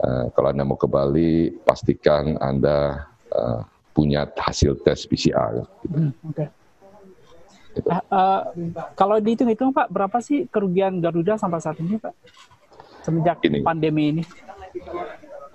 uh, 0.00 0.24
kalau 0.32 0.48
Anda 0.52 0.64
mau 0.64 0.76
ke 0.80 0.88
Bali, 0.88 1.52
pastikan 1.64 2.36
Anda 2.40 3.08
uh, 3.32 3.60
punya 3.92 4.24
hasil 4.26 4.80
tes 4.82 5.04
PCR. 5.04 5.64
Gitu. 5.84 5.96
Hmm, 5.96 6.12
okay. 6.28 6.48
Gitu. 7.76 7.86
Uh, 7.86 8.02
uh, 8.10 8.40
kalau 8.98 9.22
dihitung-hitung 9.22 9.70
Pak, 9.70 9.92
berapa 9.92 10.18
sih 10.18 10.48
kerugian 10.50 10.98
Garuda 10.98 11.38
sampai 11.38 11.62
saat 11.62 11.78
ini 11.78 12.00
Pak? 12.00 12.14
Semenjak 13.00 13.40
ini. 13.46 13.64
pandemi 13.64 14.12
ini? 14.12 14.22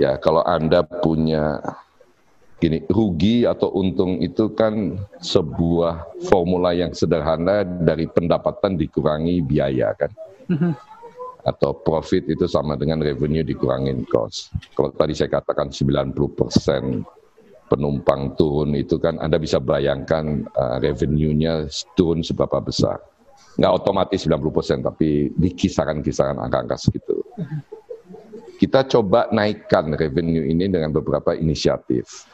Ya, 0.02 0.18
kalau 0.18 0.42
Anda 0.44 0.82
punya 0.84 1.62
gini, 2.60 2.82
rugi 2.88 3.46
atau 3.46 3.70
untung 3.76 4.18
itu 4.24 4.52
kan 4.56 4.98
sebuah 5.22 6.08
formula 6.26 6.74
yang 6.74 6.96
sederhana 6.96 7.64
dari 7.64 8.10
pendapatan 8.10 8.80
dikurangi 8.80 9.44
biaya 9.44 9.94
kan. 9.94 10.12
Atau 11.46 11.78
profit 11.78 12.26
itu 12.26 12.50
sama 12.50 12.74
dengan 12.74 13.06
revenue 13.06 13.46
dikurangin 13.46 14.02
cost. 14.10 14.50
Kalau 14.74 14.90
tadi 14.98 15.14
saya 15.14 15.30
katakan 15.30 15.70
90% 15.70 16.12
penumpang 17.70 18.34
turun 18.34 18.74
itu 18.74 18.98
kan 18.98 19.18
Anda 19.22 19.38
bisa 19.38 19.62
bayangkan 19.62 20.46
uh, 20.58 20.78
revenue-nya 20.82 21.70
turun 21.94 22.26
seberapa 22.26 22.62
besar. 22.62 22.98
Nggak 23.62 23.74
otomatis 23.78 24.26
90%, 24.26 24.84
tapi 24.84 25.32
di 25.32 25.50
kisaran-kisaran 25.54 26.42
angka-angka 26.42 26.76
segitu. 26.82 27.24
Kita 28.56 28.88
coba 28.88 29.28
naikkan 29.32 29.96
revenue 29.96 30.50
ini 30.50 30.68
dengan 30.68 30.92
beberapa 30.92 31.36
inisiatif 31.36 32.26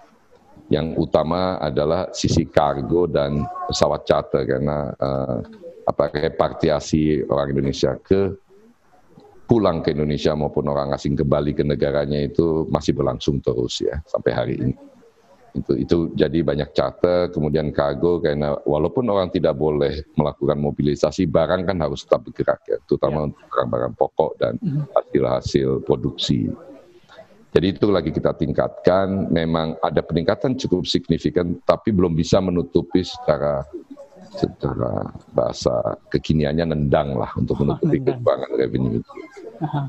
yang 0.72 0.96
utama 0.96 1.60
adalah 1.60 2.10
sisi 2.16 2.48
kargo 2.48 3.06
dan 3.06 3.44
pesawat 3.68 4.08
charter 4.08 4.48
karena 4.48 4.94
uh, 4.96 5.38
apa 5.84 6.14
repatriasi 6.14 7.28
orang 7.28 7.58
Indonesia 7.58 8.00
ke 8.00 8.38
pulang 9.52 9.84
ke 9.84 9.92
Indonesia 9.92 10.32
maupun 10.32 10.72
orang 10.72 10.96
asing 10.96 11.20
kembali 11.20 11.52
ke 11.52 11.68
negaranya 11.68 12.16
itu 12.24 12.64
masih 12.72 12.96
berlangsung 12.96 13.44
terus 13.44 13.84
ya 13.84 14.00
sampai 14.08 14.32
hari 14.32 14.56
ini. 14.56 14.76
Itu 15.52 15.76
itu 15.76 15.98
jadi 16.16 16.40
banyak 16.40 16.72
charter 16.72 17.28
kemudian 17.36 17.76
kargo 17.76 18.24
karena 18.24 18.56
walaupun 18.64 19.04
orang 19.12 19.28
tidak 19.28 19.60
boleh 19.60 20.08
melakukan 20.16 20.56
mobilisasi 20.56 21.28
barang 21.28 21.68
kan 21.68 21.84
harus 21.84 22.08
tetap 22.08 22.24
bergerak 22.24 22.64
ya 22.64 22.80
terutama 22.88 23.20
ya. 23.20 23.24
untuk 23.28 23.44
barang-barang 23.52 23.94
pokok 24.00 24.32
dan 24.40 24.54
mhm. 24.64 24.88
hasil-hasil 24.96 25.84
produksi. 25.84 26.48
Jadi 27.52 27.76
itu 27.76 27.92
lagi 27.92 28.16
kita 28.16 28.32
tingkatkan. 28.32 29.28
Memang 29.28 29.76
ada 29.84 30.00
peningkatan 30.00 30.56
cukup 30.56 30.88
signifikan, 30.88 31.60
tapi 31.68 31.92
belum 31.92 32.16
bisa 32.16 32.40
menutupi 32.40 33.04
secara 33.04 33.68
secara 34.32 35.12
bahasa 35.36 36.00
kekiniannya 36.08 36.72
nendang 36.72 37.20
lah 37.20 37.36
untuk 37.36 37.60
menutupi 37.60 38.00
oh, 38.00 38.04
kekurangan 38.16 38.52
revenue 38.56 39.04
itu. 39.04 39.12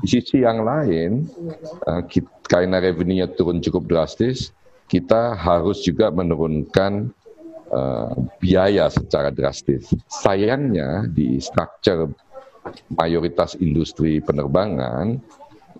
Di 0.05 0.07
sisi 0.07 0.45
yang 0.45 0.61
lain, 0.61 1.25
kita, 2.05 2.29
karena 2.45 2.77
revenue-nya 2.77 3.33
turun 3.33 3.57
cukup 3.57 3.89
drastis, 3.89 4.53
kita 4.85 5.33
harus 5.33 5.81
juga 5.81 6.13
menurunkan 6.13 7.09
uh, 7.73 8.13
biaya 8.37 8.85
secara 8.93 9.33
drastis. 9.33 9.89
Sayangnya 10.05 11.09
di 11.09 11.41
structure 11.41 12.13
mayoritas 12.93 13.57
industri 13.57 14.21
penerbangan, 14.21 15.17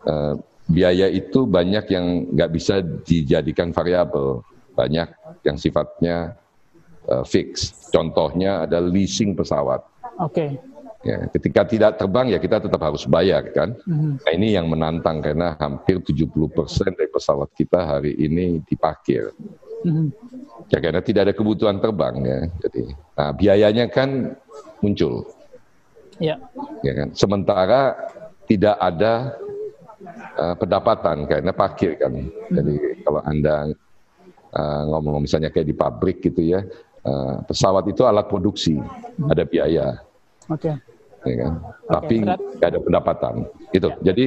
uh, 0.10 0.34
biaya 0.66 1.12
itu 1.14 1.46
banyak 1.46 1.86
yang 1.94 2.06
nggak 2.34 2.52
bisa 2.52 2.82
dijadikan 2.82 3.70
variabel, 3.70 4.42
banyak 4.74 5.14
yang 5.46 5.58
sifatnya 5.62 6.34
uh, 7.06 7.22
fix. 7.22 7.70
Contohnya 7.94 8.66
ada 8.66 8.82
leasing 8.82 9.38
pesawat. 9.38 9.86
Oke. 10.18 10.58
Okay. 10.58 10.73
Ya, 11.04 11.28
ketika 11.36 11.68
tidak 11.68 12.00
terbang 12.00 12.32
ya 12.32 12.40
kita 12.40 12.64
tetap 12.64 12.80
harus 12.80 13.04
bayar 13.04 13.44
kan. 13.52 13.76
Mm-hmm. 13.84 14.24
Nah, 14.24 14.32
ini 14.32 14.48
yang 14.56 14.72
menantang 14.72 15.20
karena 15.20 15.52
hampir 15.60 16.00
70% 16.00 16.32
dari 16.96 17.12
pesawat 17.12 17.52
kita 17.52 17.84
hari 17.84 18.16
ini 18.16 18.64
diparkir. 18.64 19.36
Mm-hmm. 19.84 20.08
Ya 20.72 20.80
karena 20.80 21.04
tidak 21.04 21.28
ada 21.28 21.34
kebutuhan 21.36 21.84
terbang 21.84 22.24
ya. 22.24 22.40
Jadi, 22.64 22.84
nah 23.20 23.30
biayanya 23.36 23.86
kan 23.92 24.32
muncul. 24.80 25.28
Ya. 26.24 26.40
Ya 26.88 26.94
kan. 26.96 27.12
Sementara 27.12 28.00
tidak 28.48 28.80
ada 28.80 29.36
uh, 30.40 30.56
pendapatan 30.56 31.28
karena 31.28 31.52
parkir 31.52 32.00
kan. 32.00 32.16
Jadi 32.48 33.04
kalau 33.04 33.20
anda 33.28 33.76
uh, 34.56 34.82
ngomong 34.88 35.28
misalnya 35.28 35.52
kayak 35.52 35.68
di 35.68 35.76
pabrik 35.76 36.24
gitu 36.24 36.48
ya, 36.48 36.64
uh, 37.04 37.44
pesawat 37.44 37.92
itu 37.92 38.08
alat 38.08 38.32
produksi, 38.32 38.80
ada 39.28 39.44
biaya. 39.44 40.00
Oke. 40.48 40.72
Okay. 40.72 40.93
Ya 41.24 41.36
kan? 41.48 41.54
Okay, 41.60 41.90
Tapi 41.90 42.14
nggak 42.24 42.70
ada 42.70 42.80
pendapatan. 42.80 43.34
Itu. 43.72 43.88
Ya. 43.90 44.14
Jadi 44.14 44.26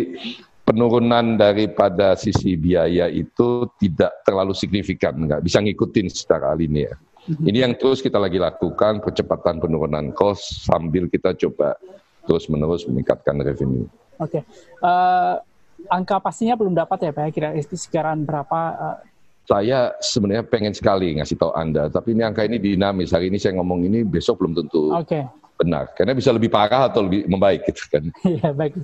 penurunan 0.67 1.39
daripada 1.39 2.19
sisi 2.19 2.59
biaya 2.59 3.07
itu 3.07 3.71
tidak 3.79 4.27
terlalu 4.27 4.51
signifikan, 4.51 5.15
nggak 5.15 5.47
bisa 5.47 5.63
ngikutin 5.63 6.11
secara 6.11 6.51
linear. 6.59 6.99
Mhm. 7.31 7.45
Ini 7.47 7.59
yang 7.63 7.73
terus 7.79 8.03
kita 8.03 8.19
lagi 8.19 8.43
lakukan 8.43 8.99
percepatan 8.99 9.63
penurunan 9.63 10.11
cost 10.11 10.67
sambil 10.67 11.07
kita 11.07 11.39
coba 11.39 11.79
terus 12.27 12.51
menerus 12.51 12.83
meningkatkan 12.91 13.39
revenue. 13.39 13.87
Oke, 14.19 14.41
okay. 14.41 14.43
uh, 14.83 15.39
angka 15.87 16.19
pastinya 16.19 16.59
belum 16.59 16.75
dapat 16.75 16.99
ya 17.07 17.11
Pak, 17.15 17.23
ya? 17.23 17.31
kira 17.31 17.49
itu 17.55 17.79
sekirahan 17.79 18.27
berapa? 18.27 18.61
Uh... 18.75 18.99
Saya 19.47 19.95
sebenarnya 20.03 20.43
pengen 20.43 20.75
sekali 20.75 21.15
ngasih 21.23 21.39
tahu 21.39 21.55
Anda, 21.55 21.87
tapi 21.87 22.19
ini 22.19 22.27
angka 22.27 22.43
ini 22.43 22.59
dinamis. 22.59 23.15
Hari 23.15 23.31
ini 23.31 23.39
saya 23.39 23.55
ngomong 23.63 23.87
ini, 23.87 24.03
besok 24.03 24.43
belum 24.43 24.59
tentu 24.59 24.91
okay. 24.91 25.23
Benar. 25.57 25.91
Karena 25.97 26.13
bisa 26.13 26.31
lebih 26.31 26.53
parah 26.53 26.93
atau 26.93 27.05
lebih 27.05 27.25
membaik 27.27 27.65
gitu 27.67 27.83
kan. 27.89 28.05
Iya, 28.37 28.53
baik. 28.53 28.75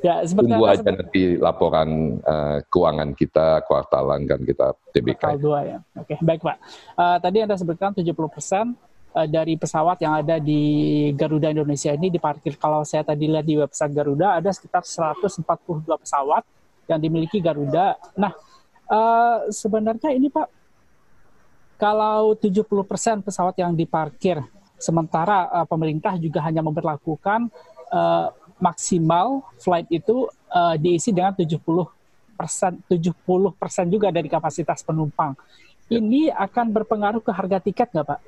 Ya, 0.00 0.24
Tunggu 0.24 0.64
aja 0.64 0.80
seperti... 0.80 0.96
nanti 0.96 1.22
laporan 1.36 2.18
uh, 2.24 2.58
keuangan 2.72 3.12
kita, 3.12 3.60
kuartalan 3.68 4.24
kan 4.24 4.40
kita 4.40 4.66
TBK. 4.96 5.22
Kuartal 5.36 5.68
2 5.68 5.70
ya. 5.70 5.78
Oke, 6.00 6.14
baik 6.24 6.40
Pak. 6.40 6.56
Uh, 6.96 7.16
tadi 7.20 7.36
Anda 7.44 7.56
sebutkan 7.60 7.92
70 7.92 8.16
persen 8.32 8.72
uh, 9.12 9.28
dari 9.28 9.54
pesawat 9.60 10.00
yang 10.00 10.16
ada 10.24 10.40
di 10.40 11.12
Garuda 11.12 11.52
Indonesia 11.52 11.92
ini 11.92 12.08
diparkir. 12.08 12.56
Kalau 12.56 12.82
saya 12.88 13.04
tadi 13.04 13.28
lihat 13.28 13.44
di 13.44 13.60
website 13.60 13.92
Garuda 13.92 14.40
ada 14.40 14.50
sekitar 14.50 14.82
142 14.82 15.44
pesawat 15.84 16.42
yang 16.88 16.98
dimiliki 16.98 17.38
Garuda. 17.38 18.00
Nah, 18.16 18.32
uh, 18.88 19.46
sebenarnya 19.52 20.10
ini 20.16 20.32
Pak, 20.32 20.48
kalau 21.76 22.38
70% 22.38 23.26
pesawat 23.26 23.54
yang 23.58 23.74
diparkir, 23.74 24.38
sementara 24.82 25.46
uh, 25.46 25.66
pemerintah 25.66 26.18
juga 26.18 26.42
hanya 26.42 26.58
memperlakukan 26.66 27.46
uh, 27.94 28.34
maksimal 28.58 29.46
flight 29.62 29.86
itu 29.94 30.26
uh, 30.50 30.74
diisi 30.74 31.14
dengan 31.14 31.34
70 31.38 31.62
persen, 32.34 32.82
70 32.90 33.14
persen 33.54 33.86
juga 33.86 34.10
dari 34.10 34.26
kapasitas 34.26 34.82
penumpang. 34.82 35.38
Ya. 35.86 36.02
Ini 36.02 36.34
akan 36.34 36.74
berpengaruh 36.74 37.22
ke 37.22 37.30
harga 37.30 37.62
tiket 37.62 37.94
nggak 37.94 38.06
Pak? 38.06 38.20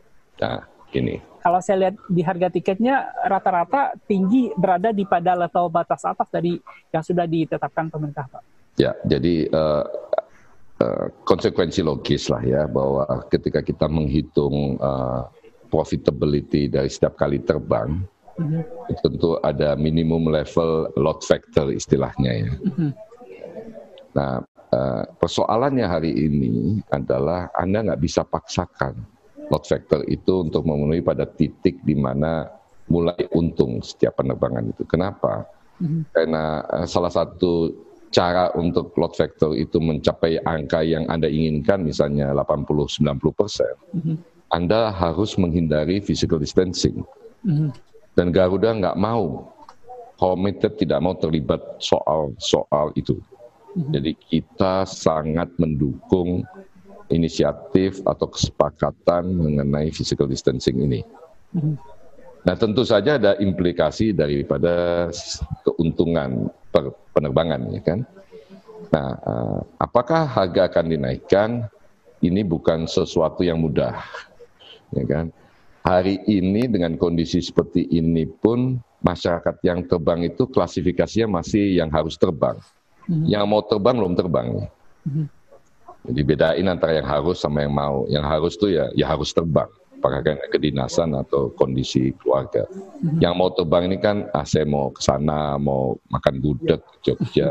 Nah, 0.42 0.62
ini. 0.94 1.18
Kalau 1.42 1.61
saya 1.61 1.76
lihat 1.88 1.94
di 2.08 2.23
harga 2.25 2.49
tiketnya 2.49 3.11
rata-rata 3.28 3.92
tinggi 4.08 4.49
berada 4.56 4.94
di 4.94 5.04
pada 5.04 5.37
level 5.37 5.68
batas 5.68 6.00
atas 6.06 6.30
dari 6.32 6.56
yang 6.88 7.04
sudah 7.04 7.28
ditetapkan 7.28 7.92
pemerintah, 7.92 8.25
Pak. 8.30 8.42
Ya, 8.80 8.96
jadi 9.04 9.46
uh, 9.52 9.84
uh, 10.80 11.06
konsekuensi 11.23 11.84
logis 11.84 12.32
lah 12.32 12.42
ya 12.42 12.64
bahwa 12.66 13.06
ketika 13.28 13.61
kita 13.61 13.87
menghitung 13.87 14.80
uh, 14.80 15.28
profitability 15.75 16.71
dari 16.71 16.87
setiap 16.87 17.19
kali 17.19 17.43
terbang, 17.43 17.99
mm-hmm. 18.38 18.95
tentu 19.02 19.43
ada 19.43 19.75
minimum 19.75 20.31
level 20.31 20.95
load 20.95 21.19
factor 21.26 21.75
istilahnya 21.75 22.47
ya. 22.47 22.52
Mm-hmm. 22.54 22.90
Nah, 24.14 24.38
uh, 24.71 25.02
persoalannya 25.19 25.83
hari 25.90 26.14
ini 26.14 26.78
adalah 26.95 27.50
Anda 27.59 27.90
nggak 27.90 28.02
bisa 28.07 28.23
paksakan 28.23 29.02
load 29.50 29.66
factor 29.66 30.07
itu 30.07 30.47
untuk 30.47 30.62
memenuhi 30.62 31.02
pada 31.02 31.26
titik 31.26 31.83
di 31.83 31.99
mana 31.99 32.47
mulai 32.87 33.26
untung 33.35 33.83
setiap 33.83 34.23
penerbangan 34.23 34.71
itu. 34.71 34.87
Kenapa? 34.87 35.43
Mm-hmm. 35.83 36.02
Karena 36.14 36.62
uh, 36.71 36.87
salah 36.87 37.11
satu 37.11 37.75
cara 38.14 38.54
untuk 38.54 38.95
load 38.95 39.19
factor 39.19 39.59
itu 39.59 39.83
mencapai 39.83 40.38
angka 40.47 40.87
yang 40.87 41.11
Anda 41.11 41.26
inginkan, 41.26 41.83
misalnya 41.83 42.31
80-90 42.31 43.11
persen, 43.35 43.75
mm-hmm. 43.90 44.34
Anda 44.54 44.94
harus 44.94 45.34
menghindari 45.34 45.99
physical 45.99 46.38
distancing. 46.38 47.02
Mm-hmm. 47.42 47.75
Dan 48.14 48.30
Garuda 48.30 48.70
nggak 48.70 48.94
mau, 48.94 49.50
committed 50.14 50.78
tidak 50.78 51.02
mau 51.02 51.18
terlibat 51.18 51.58
soal-soal 51.82 52.94
itu. 52.94 53.18
Mm-hmm. 53.75 53.90
Jadi 53.99 54.11
kita 54.30 54.87
sangat 54.87 55.50
mendukung 55.58 56.46
inisiatif 57.11 57.99
atau 58.06 58.30
kesepakatan 58.30 59.34
mengenai 59.34 59.90
physical 59.90 60.30
distancing 60.30 60.78
ini. 60.78 61.02
Mm-hmm. 61.58 61.75
Nah 62.46 62.54
tentu 62.54 62.87
saja 62.87 63.18
ada 63.18 63.34
implikasi 63.42 64.14
daripada 64.14 65.11
keuntungan 65.66 66.46
per 66.70 66.94
penerbangan, 67.11 67.75
ya 67.75 67.82
kan? 67.82 68.00
Nah, 68.92 69.08
uh, 69.25 69.61
apakah 69.80 70.28
harga 70.28 70.68
akan 70.70 70.87
dinaikkan? 70.92 71.50
Ini 72.25 72.40
bukan 72.40 72.88
sesuatu 72.88 73.44
yang 73.44 73.61
mudah, 73.61 74.00
ya 74.94 75.04
kan? 75.06 75.26
Hari 75.84 76.24
ini 76.24 76.64
dengan 76.64 76.96
kondisi 76.96 77.44
seperti 77.44 77.84
ini 77.92 78.24
pun 78.24 78.80
masyarakat 79.04 79.60
yang 79.60 79.84
terbang 79.84 80.24
itu 80.24 80.48
klasifikasinya 80.48 81.44
masih 81.44 81.76
yang 81.76 81.92
harus 81.92 82.16
terbang. 82.16 82.56
Mm-hmm. 83.04 83.26
Yang 83.28 83.44
mau 83.44 83.60
terbang 83.60 83.94
belum 84.00 84.14
terbang. 84.16 84.46
Mm-hmm. 85.04 85.26
Jadi 86.04 86.20
bedain 86.24 86.66
antara 86.72 86.96
yang 86.96 87.08
harus 87.08 87.36
sama 87.36 87.60
yang 87.60 87.74
mau. 87.76 88.08
Yang 88.08 88.24
harus 88.24 88.52
tuh 88.56 88.72
ya 88.72 88.88
ya 88.96 89.12
harus 89.12 89.28
terbang 89.36 89.68
apakah 90.04 90.20
karena 90.20 90.44
kedinasan 90.52 91.16
atau 91.16 91.49
kondisi 91.56 92.12
keluarga. 92.20 92.68
Hmm. 92.68 93.25
Yang 93.25 93.34
mau 93.40 93.49
terbang 93.56 93.88
ini 93.88 93.96
kan, 93.96 94.28
ah 94.37 94.44
saya 94.44 94.68
mau 94.68 94.92
ke 94.92 95.00
sana, 95.00 95.56
mau 95.56 95.96
makan 96.12 96.44
gudeg 96.44 96.84
Jogja, 97.00 97.49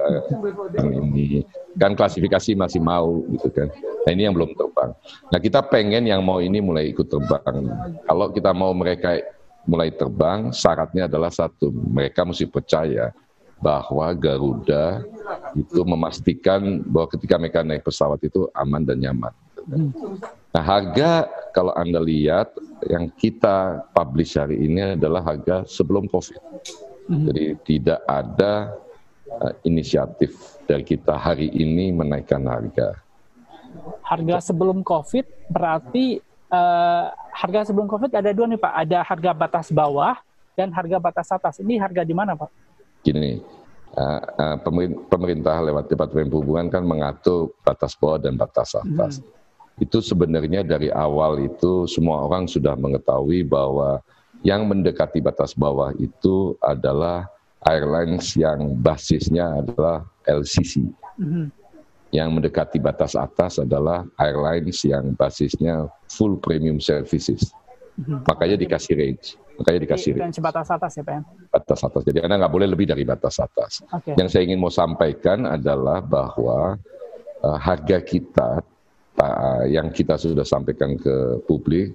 yang 0.78 0.90
ini 1.02 1.42
kan 1.82 1.98
klasifikasi 1.98 2.54
masih 2.54 2.78
mau 2.78 3.26
gitu 3.34 3.50
kan. 3.50 3.74
Nah 4.06 4.12
ini 4.14 4.30
yang 4.30 4.38
belum 4.38 4.54
terbang. 4.54 4.94
Nah 5.34 5.40
kita 5.42 5.66
pengen 5.66 6.06
yang 6.06 6.22
mau 6.22 6.38
ini 6.46 6.62
mulai 6.62 6.94
ikut 6.94 7.10
terbang. 7.10 7.74
Kalau 8.06 8.30
kita 8.30 8.54
mau 8.54 8.70
mereka 8.78 9.18
mulai 9.66 9.90
terbang, 9.90 10.54
syaratnya 10.54 11.10
adalah 11.10 11.34
satu, 11.34 11.74
mereka 11.74 12.22
mesti 12.22 12.46
percaya 12.46 13.10
bahwa 13.58 14.14
Garuda 14.14 15.02
itu 15.58 15.82
memastikan 15.82 16.86
bahwa 16.86 17.10
ketika 17.18 17.42
mereka 17.42 17.66
naik 17.66 17.82
pesawat 17.82 18.22
itu 18.22 18.46
aman 18.54 18.86
dan 18.86 19.02
nyaman. 19.02 19.34
Nah 20.54 20.62
harga 20.62 21.26
kalau 21.50 21.74
Anda 21.74 21.98
lihat 21.98 22.54
yang 22.86 23.10
kita 23.18 23.90
publish 23.90 24.38
hari 24.38 24.62
ini 24.62 24.94
adalah 24.94 25.26
harga 25.26 25.66
sebelum 25.66 26.06
COVID. 26.06 26.42
Hmm. 27.10 27.26
Jadi 27.30 27.58
tidak 27.66 28.00
ada 28.06 28.78
uh, 29.42 29.54
inisiatif 29.66 30.62
dari 30.70 30.86
kita 30.86 31.18
hari 31.18 31.50
ini 31.50 31.90
menaikkan 31.90 32.46
harga. 32.46 33.02
Harga 34.06 34.54
sebelum 34.54 34.86
COVID 34.86 35.50
berarti 35.50 36.22
uh, 36.54 37.10
harga 37.34 37.74
sebelum 37.74 37.90
COVID 37.90 38.14
ada 38.14 38.30
dua 38.30 38.46
nih 38.46 38.62
Pak. 38.62 38.74
Ada 38.86 39.00
harga 39.02 39.32
batas 39.34 39.68
bawah 39.74 40.22
dan 40.54 40.70
harga 40.70 41.02
batas 41.02 41.34
atas. 41.34 41.66
Ini 41.66 41.82
harga 41.82 42.06
di 42.06 42.14
mana 42.14 42.38
Pak? 42.38 42.54
Gini, 43.02 43.42
uh, 43.98 44.22
uh, 44.38 44.58
pemerintah 45.10 45.66
lewat 45.66 45.90
Departemen 45.90 46.30
Perhubungan 46.30 46.70
kan 46.70 46.86
mengatur 46.86 47.58
batas 47.66 47.98
bawah 47.98 48.22
dan 48.22 48.38
batas 48.38 48.78
atas. 48.78 49.18
Hmm 49.18 49.42
itu 49.82 49.98
sebenarnya 50.06 50.62
dari 50.62 50.94
awal 50.94 51.42
itu 51.42 51.90
semua 51.90 52.30
orang 52.30 52.46
sudah 52.46 52.78
mengetahui 52.78 53.42
bahwa 53.42 53.98
yang 54.46 54.68
mendekati 54.70 55.24
batas 55.24 55.56
bawah 55.58 55.96
itu 55.98 56.54
adalah 56.62 57.26
airlines 57.66 58.36
yang 58.36 58.76
basisnya 58.78 59.64
adalah 59.64 60.04
LCC. 60.28 60.84
Mm-hmm. 61.18 61.48
Yang 62.14 62.30
mendekati 62.30 62.78
batas 62.78 63.18
atas 63.18 63.58
adalah 63.58 64.06
airlines 64.22 64.86
yang 64.86 65.18
basisnya 65.18 65.90
full 66.12 66.38
premium 66.38 66.78
services. 66.78 67.50
Mm-hmm. 67.98 68.20
Makanya 68.30 68.58
dikasih 68.60 68.94
range. 68.94 69.26
Makanya 69.58 69.80
dikasih 69.90 70.12
range. 70.20 70.38
Dan 70.38 70.44
batas 70.44 70.70
atas 70.70 70.92
ya 71.00 71.04
Pak? 71.08 71.14
Ya? 71.18 71.22
Batas 71.50 71.80
atas. 71.82 72.02
Jadi 72.06 72.20
Anda 72.22 72.36
nggak 72.38 72.54
boleh 72.54 72.68
lebih 72.70 72.86
dari 72.86 73.08
batas 73.08 73.42
atas. 73.42 73.82
Okay. 73.90 74.14
Yang 74.20 74.30
saya 74.30 74.44
ingin 74.46 74.60
mau 74.62 74.70
sampaikan 74.70 75.48
adalah 75.50 76.04
bahwa 76.04 76.78
uh, 77.42 77.58
harga 77.58 78.04
kita 78.04 78.62
yang 79.70 79.94
kita 79.94 80.18
sudah 80.18 80.44
sampaikan 80.44 80.98
ke 80.98 81.40
publik 81.46 81.94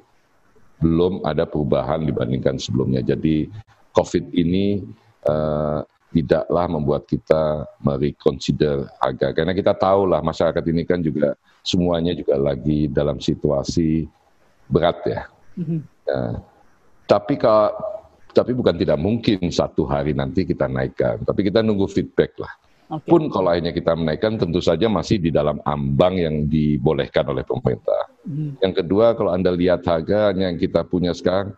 belum 0.78 1.26
ada 1.26 1.42
perubahan 1.44 2.06
dibandingkan 2.06 2.56
sebelumnya. 2.56 3.02
Jadi 3.02 3.50
COVID 3.90 4.30
ini 4.30 4.86
uh, 5.26 5.82
tidaklah 6.14 6.66
membuat 6.70 7.04
kita 7.04 7.68
mereconsider 7.84 8.88
harga 9.02 9.34
karena 9.36 9.52
kita 9.52 9.76
tahu 9.76 10.08
lah 10.08 10.24
masyarakat 10.24 10.64
ini 10.70 10.82
kan 10.88 11.04
juga 11.04 11.36
semuanya 11.60 12.16
juga 12.16 12.38
lagi 12.38 12.88
dalam 12.88 13.20
situasi 13.20 14.08
berat 14.70 14.98
ya. 15.04 15.22
Mm-hmm. 15.58 15.80
ya. 16.08 16.20
Tapi 17.08 17.34
kalau 17.36 17.74
tapi 18.32 18.54
bukan 18.54 18.76
tidak 18.78 18.98
mungkin 19.02 19.50
satu 19.50 19.82
hari 19.88 20.14
nanti 20.14 20.46
kita 20.46 20.70
naikkan. 20.70 21.26
Tapi 21.26 21.50
kita 21.50 21.64
nunggu 21.64 21.90
feedback 21.90 22.38
lah. 22.38 22.52
Okay. 22.88 23.10
Pun 23.12 23.28
kalau 23.28 23.52
akhirnya 23.52 23.76
kita 23.76 23.92
menaikkan 23.92 24.40
tentu 24.40 24.64
saja 24.64 24.88
masih 24.88 25.20
di 25.20 25.28
dalam 25.28 25.60
ambang 25.68 26.16
yang 26.16 26.48
dibolehkan 26.48 27.28
oleh 27.28 27.44
pemerintah. 27.44 28.08
Hmm. 28.24 28.56
Yang 28.64 28.80
kedua 28.80 29.12
kalau 29.12 29.36
Anda 29.36 29.52
lihat 29.52 29.84
harga 29.84 30.32
yang 30.32 30.56
kita 30.56 30.88
punya 30.88 31.12
sekarang, 31.12 31.52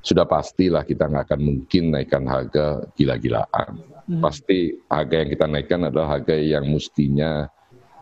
sudah 0.00 0.24
pastilah 0.24 0.80
kita 0.88 1.12
nggak 1.12 1.28
akan 1.28 1.40
mungkin 1.44 1.92
naikkan 1.92 2.24
harga 2.24 2.88
gila-gilaan. 2.96 3.84
Hmm. 4.08 4.24
Pasti 4.24 4.72
harga 4.88 5.14
yang 5.20 5.30
kita 5.36 5.44
naikkan 5.44 5.80
adalah 5.92 6.16
harga 6.16 6.34
yang 6.40 6.64
mestinya 6.64 7.44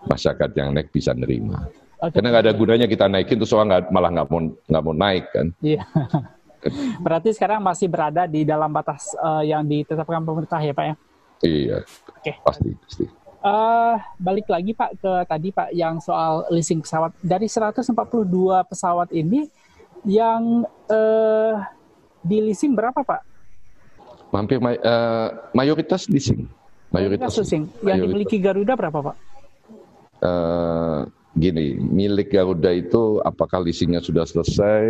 masyarakat 0.06 0.50
yang 0.54 0.70
naik 0.70 0.94
bisa 0.94 1.11
nerima. 1.11 1.66
Okay. 1.98 2.22
Karena 2.22 2.38
nggak 2.38 2.44
ada 2.46 2.54
gunanya 2.54 2.87
kita 2.87 3.11
naikin 3.11 3.37
terus 3.42 3.52
orang 3.52 3.83
gak, 3.83 3.90
malah 3.90 4.14
nggak 4.14 4.28
mau 4.30 4.40
nggak 4.46 4.85
mau 4.87 4.94
naik 4.94 5.24
kan. 5.35 5.46
Iya. 5.59 5.83
Berarti 7.04 7.35
sekarang 7.35 7.61
masih 7.66 7.90
berada 7.90 8.30
di 8.30 8.46
dalam 8.46 8.70
batas 8.70 9.11
uh, 9.18 9.42
yang 9.42 9.66
ditetapkan 9.66 10.22
pemerintah 10.22 10.61
ya 10.62 10.70
Pak 10.70 10.87
ya? 10.87 10.94
Iya. 11.40 11.85
Oke. 11.85 12.20
Okay. 12.20 12.35
Pasti, 12.44 12.70
pasti. 12.85 13.05
Uh, 13.40 13.96
balik 14.20 14.53
lagi 14.53 14.76
Pak 14.76 15.00
ke 15.00 15.12
tadi 15.24 15.48
Pak 15.48 15.72
yang 15.72 15.96
soal 16.05 16.44
leasing 16.53 16.85
pesawat. 16.85 17.16
Dari 17.24 17.48
142 17.48 17.96
pesawat 18.68 19.09
ini 19.16 19.48
yang 20.05 20.68
uh, 20.92 21.55
di 22.20 22.38
leasing 22.44 22.76
berapa 22.76 23.00
Pak? 23.00 23.20
Hampir 24.31 24.61
may, 24.61 24.76
uh, 24.85 25.50
mayoritas 25.57 26.07
leasing. 26.12 26.46
Mayoritas, 26.92 27.33
leasing. 27.40 27.64
Yang 27.81 28.05
mayoritas. 28.05 28.05
dimiliki 28.05 28.37
Garuda 28.38 28.72
berapa 28.76 28.98
Pak? 29.11 29.16
Uh, 30.20 31.09
gini, 31.33 31.81
milik 31.81 32.29
Garuda 32.37 32.70
itu 32.76 33.24
apakah 33.24 33.64
leasingnya 33.64 34.05
sudah 34.05 34.29
selesai? 34.29 34.85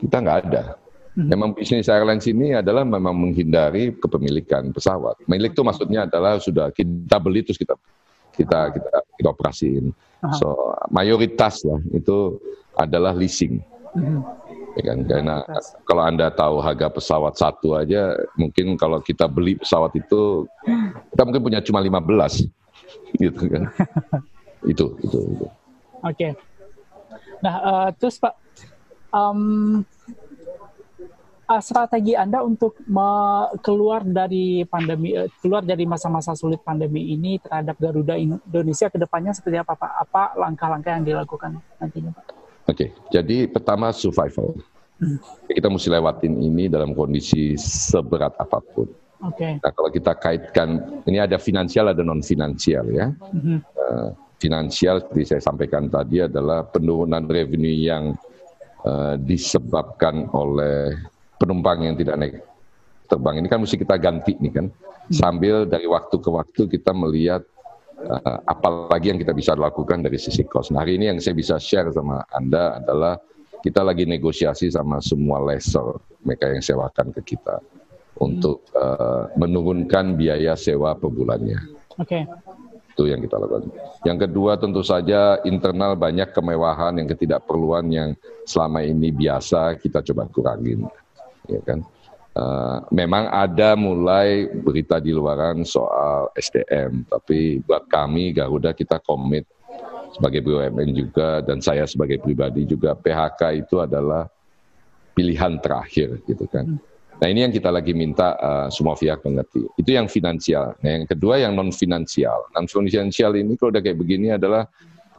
Kita 0.00 0.16
nggak 0.16 0.38
ada. 0.48 0.81
Hmm. 1.12 1.28
Memang 1.28 1.52
bisnis 1.52 1.92
airlines 1.92 2.24
ini 2.24 2.56
adalah 2.56 2.88
memang 2.88 3.12
menghindari 3.12 3.92
kepemilikan 4.00 4.72
pesawat. 4.72 5.20
Milik 5.28 5.52
itu 5.52 5.60
maksudnya 5.60 6.08
adalah 6.08 6.40
sudah 6.40 6.72
kita 6.72 7.20
beli 7.20 7.44
terus 7.44 7.60
kita 7.60 7.76
kita 8.32 8.72
kita, 8.72 8.90
kita 9.20 9.28
operasiin. 9.28 9.92
So 10.40 10.72
mayoritas 10.88 11.68
lah 11.68 11.84
itu 11.92 12.40
adalah 12.80 13.12
leasing. 13.12 13.60
Hmm. 13.92 14.24
Ya 14.72 14.82
kan? 14.88 14.98
Karena 15.04 15.36
kalau 15.84 16.02
anda 16.08 16.32
tahu 16.32 16.64
harga 16.64 16.88
pesawat 16.88 17.36
satu 17.36 17.76
aja, 17.76 18.16
mungkin 18.40 18.80
kalau 18.80 19.04
kita 19.04 19.28
beli 19.28 19.60
pesawat 19.60 19.92
itu 19.92 20.48
kita 21.12 21.22
mungkin 21.28 21.44
punya 21.44 21.60
cuma 21.60 21.84
15 21.84 22.48
gitu 23.20 23.42
kan. 23.52 23.68
itu 24.72 24.96
itu. 25.04 25.18
itu. 25.28 25.46
Oke. 26.00 26.16
Okay. 26.16 26.32
Nah 27.44 27.54
uh, 27.60 27.88
terus 28.00 28.16
pak, 28.16 28.32
um, 29.12 29.84
uh, 31.48 31.62
strategi 31.62 32.14
Anda 32.14 32.42
untuk 32.42 32.78
keluar 33.62 34.06
dari 34.06 34.62
pandemi, 34.66 35.16
uh, 35.16 35.30
keluar 35.40 35.62
dari 35.62 35.86
masa-masa 35.88 36.36
sulit 36.36 36.60
pandemi 36.62 37.14
ini 37.14 37.38
terhadap 37.42 37.78
Garuda 37.78 38.18
Indonesia 38.18 38.90
ke 38.92 38.98
depannya 38.98 39.32
seperti 39.34 39.58
apa 39.58 39.74
Pak? 39.74 39.92
Apa 40.08 40.22
langkah-langkah 40.38 40.92
yang 41.00 41.04
dilakukan 41.06 41.58
nantinya 41.78 42.12
Pak? 42.14 42.24
Oke, 42.28 42.38
okay. 42.66 42.88
jadi 43.10 43.50
pertama 43.50 43.90
survival. 43.90 44.54
Hmm. 45.02 45.18
Kita 45.50 45.66
mesti 45.66 45.90
lewatin 45.90 46.38
ini 46.38 46.70
dalam 46.70 46.94
kondisi 46.94 47.58
seberat 47.58 48.38
apa 48.38 48.62
pun. 48.62 48.86
Oke. 49.22 49.38
Okay. 49.38 49.52
Nah, 49.58 49.70
kalau 49.74 49.90
kita 49.90 50.12
kaitkan, 50.18 50.68
ini 51.06 51.18
ada 51.18 51.38
finansial 51.38 51.90
ada 51.90 52.02
non 52.02 52.22
finansial 52.22 52.86
ya. 52.90 53.10
Mm-hmm. 53.10 53.58
Uh, 53.78 54.08
finansial 54.42 54.98
seperti 54.98 55.22
saya 55.34 55.42
sampaikan 55.42 55.86
tadi 55.86 56.22
adalah 56.26 56.66
penurunan 56.66 57.22
revenue 57.30 57.86
yang 57.86 58.18
uh, 58.82 59.14
disebabkan 59.14 60.26
oleh 60.34 60.98
penumpang 61.42 61.82
yang 61.82 61.98
tidak 61.98 62.14
naik 62.14 62.34
terbang 63.10 63.42
ini 63.42 63.50
kan 63.50 63.58
mesti 63.58 63.74
kita 63.74 63.98
ganti 63.98 64.38
nih 64.38 64.52
kan 64.54 64.66
sambil 65.10 65.66
dari 65.66 65.90
waktu 65.90 66.14
ke 66.22 66.30
waktu 66.30 66.62
kita 66.70 66.94
melihat 66.94 67.42
uh, 68.06 68.38
apa 68.46 68.88
lagi 68.94 69.10
yang 69.10 69.20
kita 69.20 69.34
bisa 69.34 69.52
lakukan 69.58 70.00
dari 70.00 70.16
sisi 70.16 70.46
cost. 70.46 70.70
Nah, 70.70 70.86
hari 70.86 70.96
ini 70.96 71.10
yang 71.10 71.18
saya 71.18 71.34
bisa 71.34 71.58
share 71.58 71.90
sama 71.90 72.22
Anda 72.30 72.78
adalah 72.78 73.18
kita 73.62 73.82
lagi 73.82 74.06
negosiasi 74.06 74.70
sama 74.70 74.98
semua 75.02 75.42
lessor 75.42 76.02
mereka 76.22 76.50
yang 76.50 76.62
sewakan 76.62 77.14
ke 77.14 77.34
kita 77.34 77.62
untuk 78.18 78.62
uh, 78.74 79.30
menurunkan 79.38 80.18
biaya 80.18 80.54
sewa 80.54 80.94
per 80.94 81.10
bulannya. 81.10 81.58
Oke. 81.98 82.22
Okay. 82.26 82.92
Itu 82.92 83.08
yang 83.08 83.24
kita 83.24 83.40
lakukan. 83.40 83.72
Yang 84.04 84.28
kedua 84.28 84.60
tentu 84.60 84.84
saja 84.84 85.40
internal 85.48 85.96
banyak 85.96 86.28
kemewahan 86.36 87.00
yang 87.00 87.08
ketidakperluan 87.08 87.88
yang 87.88 88.12
selama 88.44 88.84
ini 88.84 89.08
biasa 89.08 89.80
kita 89.80 90.04
coba 90.12 90.28
kurangin, 90.28 90.84
ya 91.48 91.60
kan. 91.64 91.80
Uh, 92.32 92.80
memang 92.88 93.28
ada 93.28 93.76
mulai 93.76 94.48
berita 94.48 94.96
di 94.96 95.12
luaran 95.12 95.68
soal 95.68 96.32
SDM, 96.32 97.04
tapi 97.04 97.60
buat 97.60 97.84
kami 97.92 98.32
Garuda 98.32 98.72
kita 98.72 98.96
komit 99.04 99.44
sebagai 100.16 100.40
BUMN 100.40 100.96
juga 100.96 101.44
dan 101.44 101.60
saya 101.60 101.84
sebagai 101.84 102.20
pribadi 102.24 102.64
juga 102.64 102.96
PHK 102.96 103.64
itu 103.64 103.84
adalah 103.84 104.28
pilihan 105.12 105.60
terakhir 105.60 106.24
gitu 106.24 106.48
kan. 106.48 106.80
Nah 107.20 107.28
ini 107.30 107.44
yang 107.46 107.52
kita 107.52 107.70
lagi 107.70 107.92
minta 107.92 108.34
uh, 108.40 108.68
semua 108.72 108.96
pihak 108.96 109.22
mengerti. 109.22 109.62
Itu 109.78 109.94
yang 109.94 110.08
finansial. 110.08 110.74
Nah 110.80 110.90
yang 110.98 111.06
kedua 111.06 111.38
yang 111.38 111.52
non 111.52 111.70
finansial. 111.70 112.48
Non 112.56 112.66
finansial 112.66 113.36
ini 113.36 113.54
kalau 113.54 113.76
udah 113.76 113.82
kayak 113.84 114.00
begini 114.00 114.34
adalah 114.34 114.66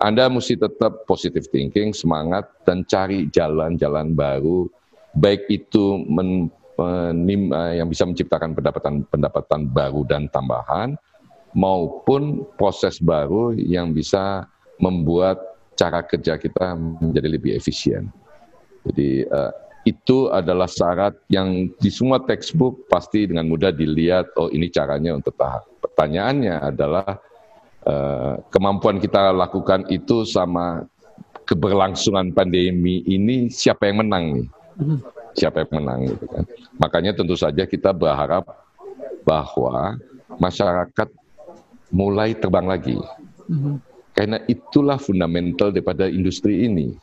anda 0.04 0.28
mesti 0.28 0.60
tetap 0.60 1.08
positive 1.08 1.48
thinking, 1.48 1.96
semangat 1.96 2.50
dan 2.68 2.84
cari 2.84 3.30
jalan-jalan 3.32 4.12
baru, 4.12 4.68
baik 5.18 5.46
itu 5.50 6.02
men, 6.10 6.50
menim, 6.78 7.54
uh, 7.54 7.74
yang 7.74 7.88
bisa 7.90 8.04
menciptakan 8.06 8.58
pendapatan-pendapatan 8.58 9.70
baru 9.70 10.02
dan 10.10 10.26
tambahan, 10.30 10.98
maupun 11.54 12.44
proses 12.58 12.98
baru 12.98 13.54
yang 13.54 13.94
bisa 13.94 14.50
membuat 14.82 15.38
cara 15.78 16.02
kerja 16.06 16.38
kita 16.38 16.74
menjadi 16.78 17.30
lebih 17.30 17.52
efisien. 17.54 18.10
Jadi 18.84 19.26
uh, 19.30 19.54
itu 19.84 20.32
adalah 20.32 20.68
syarat 20.68 21.14
yang 21.28 21.72
di 21.78 21.90
semua 21.92 22.24
textbook 22.24 22.88
pasti 22.88 23.28
dengan 23.28 23.48
mudah 23.52 23.72
dilihat 23.72 24.32
oh 24.40 24.50
ini 24.50 24.68
caranya 24.72 25.14
untuk 25.16 25.36
tahap. 25.36 25.68
Pertanyaannya 25.84 26.56
adalah 26.74 27.20
uh, 27.86 28.40
kemampuan 28.50 28.98
kita 28.98 29.36
lakukan 29.36 29.88
itu 29.92 30.24
sama 30.24 30.88
keberlangsungan 31.44 32.32
pandemi 32.32 33.04
ini 33.04 33.52
siapa 33.52 33.92
yang 33.92 34.08
menang 34.08 34.26
nih? 34.40 34.48
Siapa 35.34 35.66
yang 35.66 35.72
menang 35.82 36.00
gitu 36.14 36.26
kan. 36.30 36.44
Makanya 36.78 37.18
tentu 37.18 37.34
saja 37.34 37.66
kita 37.66 37.90
berharap 37.90 38.46
bahwa 39.26 39.98
masyarakat 40.38 41.10
mulai 41.94 42.34
terbang 42.38 42.66
lagi. 42.70 42.98
Karena 44.14 44.38
itulah 44.46 45.02
fundamental 45.02 45.74
daripada 45.74 46.06
industri 46.06 46.70
ini. 46.70 46.94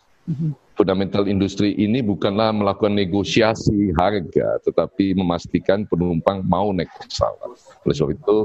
Fundamental 0.78 1.26
industri 1.26 1.74
ini 1.76 2.00
bukanlah 2.00 2.54
melakukan 2.54 2.94
negosiasi 2.94 3.92
harga, 3.98 4.62
tetapi 4.64 5.12
memastikan 5.18 5.85
penumpang 5.85 6.40
mau 6.46 6.70
naik 6.72 6.88
pesawat. 6.96 7.52
Oleh 7.85 7.94
sebab 7.98 8.11
itu, 8.16 8.37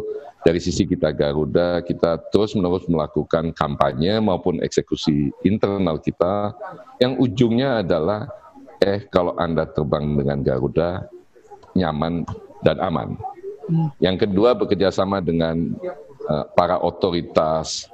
dari 0.43 0.59
sisi 0.59 0.83
kita 0.83 1.15
Garuda, 1.15 1.79
kita 1.85 2.19
terus-menerus 2.33 2.89
melakukan 2.91 3.55
kampanye 3.55 4.19
maupun 4.19 4.59
eksekusi 4.59 5.31
internal 5.47 5.95
kita, 6.01 6.51
yang 6.99 7.15
ujungnya 7.21 7.85
adalah, 7.85 8.27
eh 8.81 9.07
kalau 9.07 9.35
Anda 9.39 9.67
terbang 9.69 10.17
dengan 10.17 10.41
Garuda, 10.43 11.07
nyaman 11.75 12.23
dan 12.63 12.77
aman. 12.79 13.19
Hmm. 13.65 13.89
Yang 13.99 14.27
kedua, 14.27 14.53
bekerjasama 14.53 15.19
dengan 15.21 15.73
uh, 16.29 16.45
para 16.53 16.79
otoritas 16.81 17.89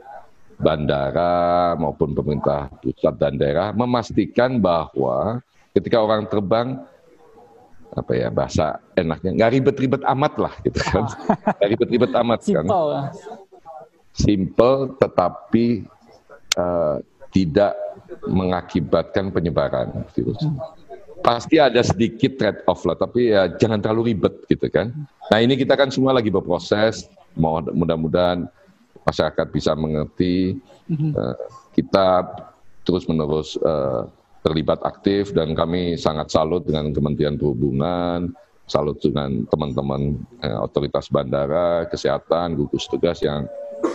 bandara 0.61 1.73
maupun 1.73 2.13
pemerintah 2.13 2.69
pusat 2.79 3.17
dan 3.17 3.33
daerah 3.33 3.73
memastikan 3.73 4.61
bahwa 4.61 5.41
ketika 5.73 5.97
orang 5.97 6.29
terbang 6.29 6.77
apa 7.91 8.11
ya 8.15 8.29
bahasa 8.31 8.79
enaknya 8.95 9.35
nggak 9.35 9.51
ribet-ribet 9.57 10.03
amat 10.15 10.33
lah 10.39 10.53
gitu 10.63 10.79
kan 10.79 11.03
nggak 11.59 11.69
ribet-ribet 11.75 12.11
amat 12.23 12.39
kan 12.45 12.65
simple 14.15 14.95
tetapi 14.95 15.83
uh, 16.55 17.03
tidak 17.35 17.75
mengakibatkan 18.27 19.33
penyebaran. 19.33 20.05
Virus 20.13 20.41
pasti 21.21 21.61
ada 21.61 21.79
sedikit 21.85 22.35
trade 22.35 22.65
off 22.65 22.81
lah 22.83 22.97
tapi 22.97 23.29
ya 23.29 23.47
jangan 23.55 23.79
terlalu 23.79 24.13
ribet 24.13 24.33
gitu 24.49 24.67
kan. 24.67 24.91
Nah 25.29 25.39
ini 25.39 25.55
kita 25.55 25.77
kan 25.77 25.93
semua 25.93 26.17
lagi 26.17 26.33
berproses. 26.33 27.07
Mudah-mudahan 27.37 28.49
masyarakat 29.07 29.47
bisa 29.53 29.71
mengerti. 29.77 30.59
Uh, 30.91 31.31
kita 31.71 32.27
terus 32.83 33.07
menerus 33.07 33.55
uh, 33.63 34.03
terlibat 34.43 34.83
aktif 34.83 35.31
dan 35.31 35.55
kami 35.55 35.95
sangat 35.95 36.27
salut 36.27 36.67
dengan 36.67 36.91
Kementerian 36.91 37.39
Perhubungan, 37.39 38.35
salut 38.67 38.99
dengan 38.99 39.47
teman-teman 39.47 40.19
uh, 40.43 40.67
otoritas 40.67 41.07
bandara, 41.07 41.87
kesehatan, 41.87 42.59
gugus 42.59 42.91
tugas 42.91 43.23
yang 43.23 43.47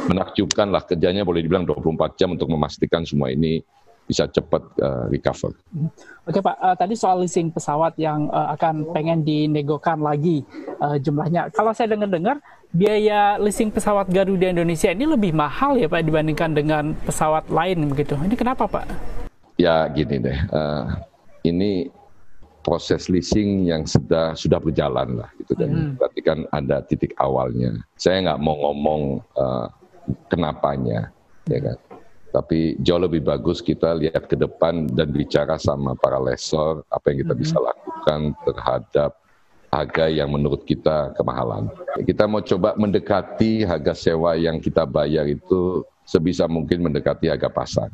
menakjubkan 0.08 0.72
lah. 0.72 0.80
Kerjanya 0.88 1.20
boleh 1.20 1.44
dibilang 1.44 1.68
24 1.68 2.16
jam 2.16 2.32
untuk 2.32 2.48
memastikan 2.48 3.04
semua 3.04 3.28
ini 3.28 3.60
bisa 4.06 4.30
cepat 4.30 4.62
uh, 4.80 5.10
recover. 5.10 5.52
Mhm. 5.74 5.90
Oke 6.26 6.38
Pak, 6.42 6.56
uh, 6.58 6.76
tadi 6.78 6.94
soal 6.94 7.26
leasing 7.26 7.50
pesawat 7.50 7.98
yang 7.98 8.30
uh, 8.30 8.54
akan 8.54 8.94
pengen 8.94 9.26
dinegokan 9.26 10.02
lagi 10.02 10.46
uh, 10.78 10.98
jumlahnya. 10.98 11.50
Kalau 11.50 11.74
saya 11.74 11.94
dengar-dengar 11.94 12.38
biaya 12.70 13.38
leasing 13.42 13.70
pesawat 13.70 14.10
Garuda 14.10 14.50
Indonesia 14.50 14.90
ini 14.90 15.06
lebih 15.06 15.34
mahal 15.34 15.78
ya 15.78 15.90
Pak 15.90 16.06
dibandingkan 16.06 16.50
dengan 16.54 16.94
pesawat 17.02 17.50
lain 17.50 17.90
begitu. 17.90 18.14
Ini 18.18 18.34
kenapa 18.38 18.66
Pak? 18.70 18.86
Ya 19.58 19.86
gini 19.90 20.22
deh, 20.22 20.38
uh, 20.54 20.86
ini 21.42 21.90
proses 22.66 23.06
leasing 23.06 23.70
yang 23.70 23.86
sudah 23.86 24.34
sudah 24.34 24.58
berjalan 24.58 25.22
lah 25.22 25.30
gitu 25.38 25.54
dan 25.54 25.70
hmm. 25.70 25.90
berarti 26.02 26.20
kan 26.26 26.38
ada 26.50 26.82
titik 26.82 27.14
awalnya. 27.22 27.78
Saya 27.94 28.26
nggak 28.26 28.42
mau 28.42 28.58
ngomong 28.58 29.02
uh, 29.38 29.70
kenapanya, 30.26 31.14
ya 31.46 31.58
kan. 31.62 31.78
Tapi 32.36 32.76
jauh 32.84 33.00
lebih 33.00 33.24
bagus 33.24 33.64
kita 33.64 33.96
lihat 33.96 34.28
ke 34.28 34.36
depan 34.36 34.92
dan 34.92 35.08
bicara 35.08 35.56
sama 35.56 35.96
para 35.96 36.20
lesor 36.20 36.84
apa 36.92 37.08
yang 37.08 37.24
kita 37.24 37.32
hmm. 37.32 37.40
bisa 37.40 37.56
lakukan 37.56 38.20
terhadap 38.44 39.10
harga 39.72 40.04
yang 40.12 40.28
menurut 40.28 40.60
kita 40.68 41.16
kemahalan. 41.16 41.72
Kita 42.04 42.28
mau 42.28 42.44
coba 42.44 42.76
mendekati 42.76 43.64
harga 43.64 43.96
sewa 43.96 44.36
yang 44.36 44.60
kita 44.60 44.84
bayar 44.84 45.24
itu 45.24 45.80
sebisa 46.04 46.44
mungkin 46.44 46.84
mendekati 46.84 47.32
harga 47.32 47.48
pasar. 47.48 47.88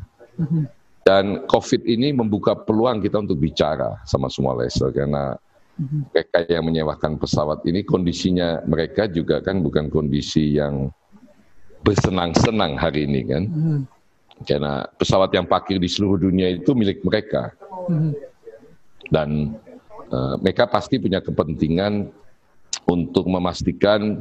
Dan 1.02 1.46
COVID 1.46 1.82
ini 1.86 2.10
membuka 2.10 2.58
peluang 2.58 2.98
kita 2.98 3.22
untuk 3.22 3.38
bicara 3.38 3.98
sama 4.06 4.26
semua 4.26 4.58
lessor 4.58 4.90
karena 4.90 5.38
mereka 6.10 6.46
yang 6.46 6.66
menyewakan 6.66 7.18
pesawat 7.18 7.62
ini 7.66 7.82
kondisinya 7.82 8.62
mereka 8.66 9.06
juga 9.06 9.42
kan 9.42 9.62
bukan 9.62 9.90
kondisi 9.90 10.58
yang 10.58 10.90
bersenang-senang 11.82 12.78
hari 12.78 13.10
ini 13.10 13.20
kan. 13.26 13.42
Karena 14.42 14.88
pesawat 14.96 15.30
yang 15.36 15.46
parkir 15.46 15.76
di 15.76 15.86
seluruh 15.86 16.18
dunia 16.18 16.48
itu 16.50 16.72
milik 16.72 17.04
mereka. 17.04 17.52
Dan 19.12 19.54
Eh, 20.12 20.34
mereka 20.44 20.68
pasti 20.68 21.00
punya 21.00 21.24
kepentingan 21.24 22.12
untuk 22.84 23.24
memastikan 23.24 24.20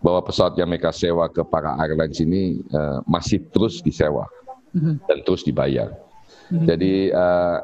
bahwa 0.00 0.24
pesawat 0.24 0.56
yang 0.56 0.72
mereka 0.72 0.88
sewa 0.88 1.28
ke 1.28 1.44
para 1.44 1.74
airlines 1.82 2.22
ini 2.22 2.62
uh, 2.70 3.02
masih 3.02 3.42
terus 3.50 3.82
disewa 3.82 4.30
mm-hmm. 4.70 4.94
dan 5.10 5.18
terus 5.26 5.42
dibayar. 5.42 5.90
Mm-hmm. 6.48 6.66
Jadi 6.70 6.94
uh, 7.10 7.58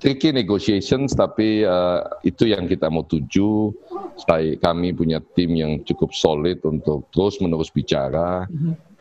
tricky 0.00 0.32
negotiations 0.32 1.12
tapi 1.12 1.60
uh, 1.60 2.02
itu 2.24 2.48
yang 2.48 2.64
kita 2.64 2.88
mau 2.88 3.04
tuju. 3.04 3.76
Saya, 4.16 4.56
kami 4.58 4.96
punya 4.96 5.20
tim 5.36 5.52
yang 5.54 5.84
cukup 5.84 6.16
solid 6.16 6.64
untuk 6.64 7.04
terus 7.12 7.36
menerus 7.38 7.68
bicara. 7.68 8.48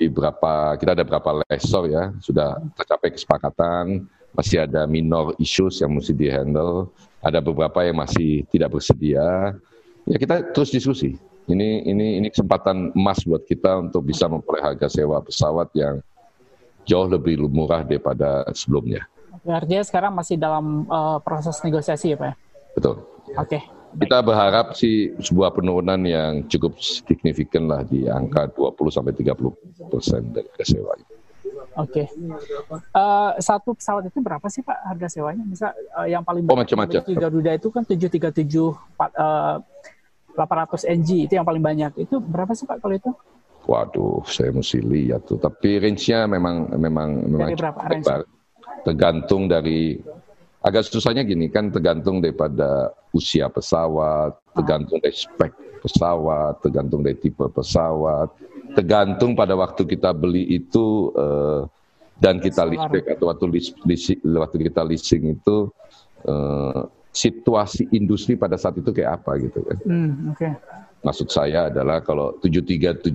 Di 0.03 0.11
berapa 0.11 0.75
kita 0.75 0.99
ada 0.99 1.07
berapa 1.07 1.47
lesor 1.47 1.87
ya 1.87 2.11
sudah 2.19 2.59
tercapai 2.75 3.15
kesepakatan. 3.15 4.03
Masih 4.35 4.67
ada 4.67 4.83
minor 4.83 5.31
issues 5.39 5.79
yang 5.79 5.95
mesti 5.95 6.11
dihandle 6.11 6.91
ada 7.23 7.39
beberapa 7.39 7.87
yang 7.87 7.95
masih 7.95 8.43
tidak 8.51 8.75
bersedia. 8.75 9.55
Ya 10.03 10.17
kita 10.19 10.51
terus 10.51 10.75
diskusi. 10.75 11.15
Ini 11.47 11.87
ini 11.87 12.19
ini 12.19 12.27
kesempatan 12.27 12.91
emas 12.91 13.23
buat 13.23 13.47
kita 13.47 13.79
untuk 13.79 14.03
bisa 14.11 14.27
memperoleh 14.27 14.75
harga 14.75 14.91
sewa 14.91 15.23
pesawat 15.23 15.71
yang 15.71 16.03
jauh 16.83 17.07
lebih 17.07 17.39
murah 17.47 17.87
daripada 17.87 18.43
sebelumnya. 18.51 19.07
Artinya 19.47 19.87
sekarang 19.87 20.11
masih 20.11 20.35
dalam 20.35 20.83
uh, 20.91 21.23
proses 21.23 21.63
negosiasi 21.63 22.11
ya 22.11 22.17
Pak? 22.19 22.35
Betul. 22.75 23.07
Oke. 23.39 23.59
Okay. 23.59 23.82
Kita 23.93 24.25
berharap 24.25 24.73
sih 24.73 25.13
sebuah 25.21 25.53
penurunan 25.53 26.01
yang 26.01 26.49
cukup 26.49 26.77
signifikan 26.81 27.69
lah 27.69 27.85
di 27.85 28.09
angka 28.09 28.49
20 28.49 28.73
sampai 28.89 29.13
30 29.13 29.89
persen 29.91 30.21
dari 30.33 30.47
harga 30.49 30.65
sewa. 30.65 30.93
Oke. 30.93 32.05
Okay. 32.05 32.05
Uh, 32.69 32.79
eh, 32.93 33.31
satu 33.41 33.73
pesawat 33.73 34.05
itu 34.05 34.21
berapa 34.21 34.45
sih 34.49 34.61
Pak 34.61 34.77
harga 34.93 35.07
sewanya? 35.09 35.41
Misal 35.41 35.73
uh, 35.97 36.05
yang 36.05 36.21
paling 36.21 36.45
oh, 36.45 36.57
macam-macam. 36.57 37.01
Garuda 37.01 37.51
itu 37.57 37.67
kan 37.73 37.83
737 37.85 38.29
uh, 38.37 39.57
800 40.37 40.89
NG 41.01 41.25
itu 41.29 41.33
yang 41.33 41.45
paling 41.45 41.61
banyak. 41.61 41.97
Itu 41.97 42.21
berapa 42.21 42.53
sih 42.53 42.69
Pak 42.69 42.77
kalau 42.81 42.93
itu? 42.93 43.11
Waduh, 43.63 44.21
saya 44.27 44.51
mesti 44.51 44.83
lihat 44.83 45.25
tuh. 45.25 45.39
Tapi 45.39 45.79
range-nya 45.79 46.27
memang 46.27 46.67
memang 46.75 47.09
memang 47.25 47.49
dari 47.49 47.57
berapa 47.57 47.79
range? 47.89 48.05
Tergantung 48.83 49.47
dari 49.47 49.95
agak 50.63 50.87
susahnya 50.87 51.27
gini 51.27 51.51
kan 51.51 51.67
tergantung 51.69 52.23
daripada 52.23 52.95
usia 53.11 53.51
pesawat, 53.51 54.39
tergantung 54.55 55.03
dari 55.03 55.11
spek 55.11 55.51
pesawat, 55.83 56.63
tergantung 56.63 57.03
dari 57.03 57.19
tipe 57.19 57.43
pesawat, 57.51 58.31
tergantung 58.71 59.35
pada 59.35 59.59
waktu 59.59 59.83
kita 59.83 60.15
beli 60.15 60.47
itu 60.55 61.11
uh, 61.19 61.67
dan 62.23 62.39
kita 62.39 62.63
listrik 62.63 63.03
atau 63.11 63.27
waktu 63.27 63.45
waktu 64.23 64.57
kita 64.71 64.81
leasing 64.87 65.35
itu 65.35 65.67
uh, 66.23 66.87
situasi 67.11 67.91
industri 67.91 68.39
pada 68.39 68.55
saat 68.55 68.79
itu 68.79 68.95
kayak 68.95 69.21
apa 69.21 69.43
gitu 69.43 69.59
kan. 69.67 69.77
Hmm, 69.83 70.31
okay. 70.31 70.55
Maksud 71.03 71.27
saya 71.27 71.67
adalah 71.67 71.99
kalau 71.99 72.39
737 72.39 73.11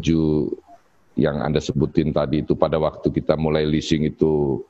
yang 1.16 1.40
Anda 1.40 1.58
sebutin 1.58 2.12
tadi 2.12 2.44
itu 2.44 2.52
pada 2.54 2.76
waktu 2.76 3.08
kita 3.10 3.34
mulai 3.34 3.64
leasing 3.64 4.04
itu 4.06 4.62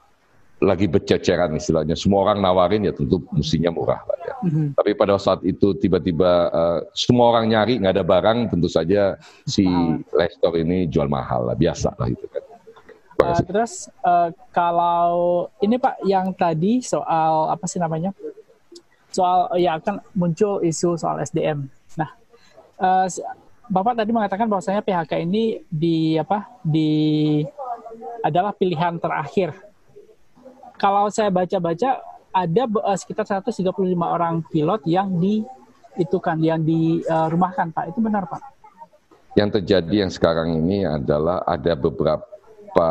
lagi 0.59 0.90
berceceran 0.90 1.55
istilahnya. 1.55 1.94
Semua 1.94 2.27
orang 2.27 2.42
nawarin 2.42 2.83
ya 2.83 2.92
tentu 2.94 3.23
mestinya 3.31 3.71
murah 3.71 4.03
lah 4.03 4.18
ya. 4.27 4.35
Mm-hmm. 4.42 4.66
Tapi 4.75 4.90
pada 4.99 5.14
saat 5.18 5.40
itu 5.47 5.75
tiba-tiba 5.79 6.51
uh, 6.51 6.79
semua 6.94 7.31
orang 7.35 7.47
nyari 7.51 7.79
nggak 7.79 7.94
ada 7.94 8.05
barang, 8.07 8.38
tentu 8.51 8.66
saja 8.66 9.14
si 9.47 9.66
Lestor 10.11 10.59
ini 10.59 10.90
jual 10.90 11.07
mahal 11.07 11.47
lah, 11.47 11.55
biasa 11.55 11.94
lah 11.94 12.11
itu 12.11 12.27
kan. 12.27 12.42
Uh, 13.18 13.42
terus 13.42 13.90
uh, 14.07 14.31
kalau 14.55 15.47
ini 15.62 15.79
Pak 15.79 16.03
yang 16.07 16.31
tadi 16.35 16.83
soal 16.83 17.51
apa 17.51 17.66
sih 17.71 17.79
namanya? 17.79 18.11
Soal 19.14 19.55
ya 19.59 19.79
akan 19.79 20.03
muncul 20.14 20.62
isu 20.62 20.99
soal 20.99 21.23
SDM. 21.23 21.71
Nah, 21.94 22.11
uh, 22.83 23.07
Bapak 23.68 24.01
tadi 24.01 24.11
mengatakan 24.11 24.49
bahwasanya 24.49 24.83
PHK 24.83 25.23
ini 25.23 25.62
di 25.71 26.18
apa? 26.18 26.51
di 26.64 27.44
adalah 28.23 28.51
pilihan 28.51 28.99
terakhir 28.99 29.67
kalau 30.79 31.11
saya 31.11 31.29
baca-baca 31.29 32.01
ada 32.33 32.62
uh, 32.64 32.97
sekitar 32.97 33.27
135 33.27 33.75
orang 33.99 34.41
pilot 34.49 34.81
yang 34.87 35.19
di 35.19 35.43
itu 35.99 36.17
kan 36.23 36.38
yang 36.38 36.62
dirumahkan 36.62 37.69
uh, 37.69 37.75
Pak. 37.75 37.85
Itu 37.91 37.99
benar 37.99 38.31
Pak? 38.31 38.43
Yang 39.35 39.61
terjadi 39.61 40.07
yang 40.07 40.12
sekarang 40.14 40.55
ini 40.55 40.87
adalah 40.87 41.43
ada 41.43 41.75
beberapa 41.75 42.91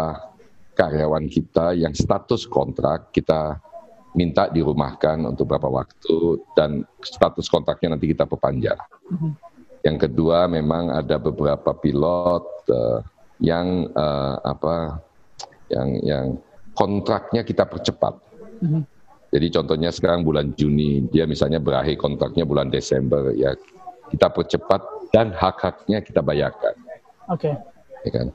karyawan 0.75 1.25
kita 1.31 1.73
yang 1.73 1.95
status 1.95 2.45
kontrak 2.45 3.09
kita 3.15 3.57
minta 4.13 4.49
dirumahkan 4.49 5.23
untuk 5.25 5.49
beberapa 5.49 5.81
waktu 5.81 6.41
dan 6.53 6.85
status 7.01 7.49
kontraknya 7.49 7.97
nanti 7.97 8.11
kita 8.11 8.25
perpanjang. 8.25 8.77
Mm-hmm. 9.09 9.31
Yang 9.85 9.97
kedua 10.09 10.49
memang 10.49 10.89
ada 10.91 11.15
beberapa 11.21 11.71
pilot 11.71 12.43
uh, 12.69 12.99
yang 13.37 13.87
uh, 13.93 14.41
apa 14.41 14.99
yang 15.69 15.89
yang 16.01 16.25
kontraknya 16.77 17.41
kita 17.41 17.65
percepat. 17.65 18.13
Mm-hmm. 18.61 18.81
Jadi 19.27 19.47
contohnya 19.51 19.89
sekarang 19.91 20.23
bulan 20.23 20.55
Juni, 20.55 21.03
dia 21.11 21.27
misalnya 21.27 21.59
berakhir 21.59 21.99
kontraknya 21.99 22.47
bulan 22.47 22.71
Desember, 22.71 23.35
ya 23.35 23.51
kita 24.07 24.31
percepat 24.31 25.11
dan 25.11 25.35
hak-haknya 25.35 25.99
kita 25.99 26.23
bayarkan. 26.23 26.77
Oke. 27.27 27.51
Okay. 27.51 27.53
Ya 28.07 28.11
kan? 28.13 28.27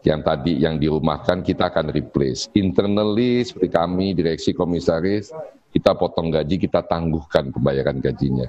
Yang 0.00 0.20
tadi 0.24 0.52
yang 0.60 0.76
dirumahkan 0.80 1.44
kita 1.44 1.68
akan 1.68 1.92
replace. 1.92 2.48
Internally 2.56 3.44
seperti 3.44 3.68
kami 3.68 4.16
direksi 4.16 4.56
komisaris 4.56 5.28
kita 5.70 5.94
potong 5.94 6.34
gaji, 6.34 6.56
kita 6.58 6.82
tangguhkan 6.84 7.54
pembayaran 7.54 8.02
gajinya. 8.02 8.48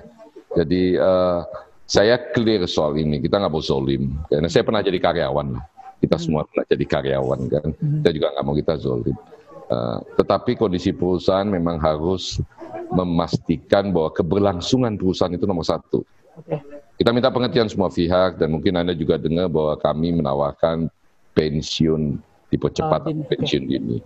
Jadi 0.58 0.98
uh, 0.98 1.46
saya 1.86 2.18
clear 2.34 2.66
soal 2.66 2.98
ini, 2.98 3.22
kita 3.22 3.38
nggak 3.38 3.54
mau 3.54 3.64
zolim. 3.64 4.16
Karena 4.28 4.50
saya 4.50 4.64
pernah 4.66 4.82
jadi 4.82 4.98
karyawan. 4.98 5.48
Kita 6.02 6.18
hmm. 6.18 6.24
semua 6.26 6.42
pernah 6.50 6.66
jadi 6.66 6.86
karyawan 6.90 7.40
kan. 7.48 7.68
Hmm. 7.78 8.02
Kita 8.02 8.10
juga 8.18 8.28
nggak 8.34 8.46
mau 8.46 8.56
kita 8.58 8.74
zolim. 8.82 9.18
Uh, 9.72 10.04
tetapi 10.20 10.60
kondisi 10.60 10.92
perusahaan 10.92 11.48
memang 11.48 11.80
harus 11.80 12.44
memastikan 12.92 13.96
bahwa 13.96 14.12
keberlangsungan 14.12 15.00
perusahaan 15.00 15.32
itu 15.32 15.48
nomor 15.48 15.64
satu. 15.64 16.04
Okay. 16.44 16.60
Kita 17.00 17.16
minta 17.16 17.32
pengertian 17.32 17.72
semua 17.72 17.88
pihak 17.88 18.36
dan 18.36 18.52
mungkin 18.52 18.76
anda 18.76 18.92
juga 18.92 19.16
dengar 19.16 19.48
bahwa 19.48 19.80
kami 19.80 20.12
menawarkan 20.20 20.92
pensiun 21.32 22.20
dipercepat 22.52 23.08
oh, 23.08 23.26
pensiun 23.32 23.64
okay. 23.64 23.78
ini. 23.80 23.98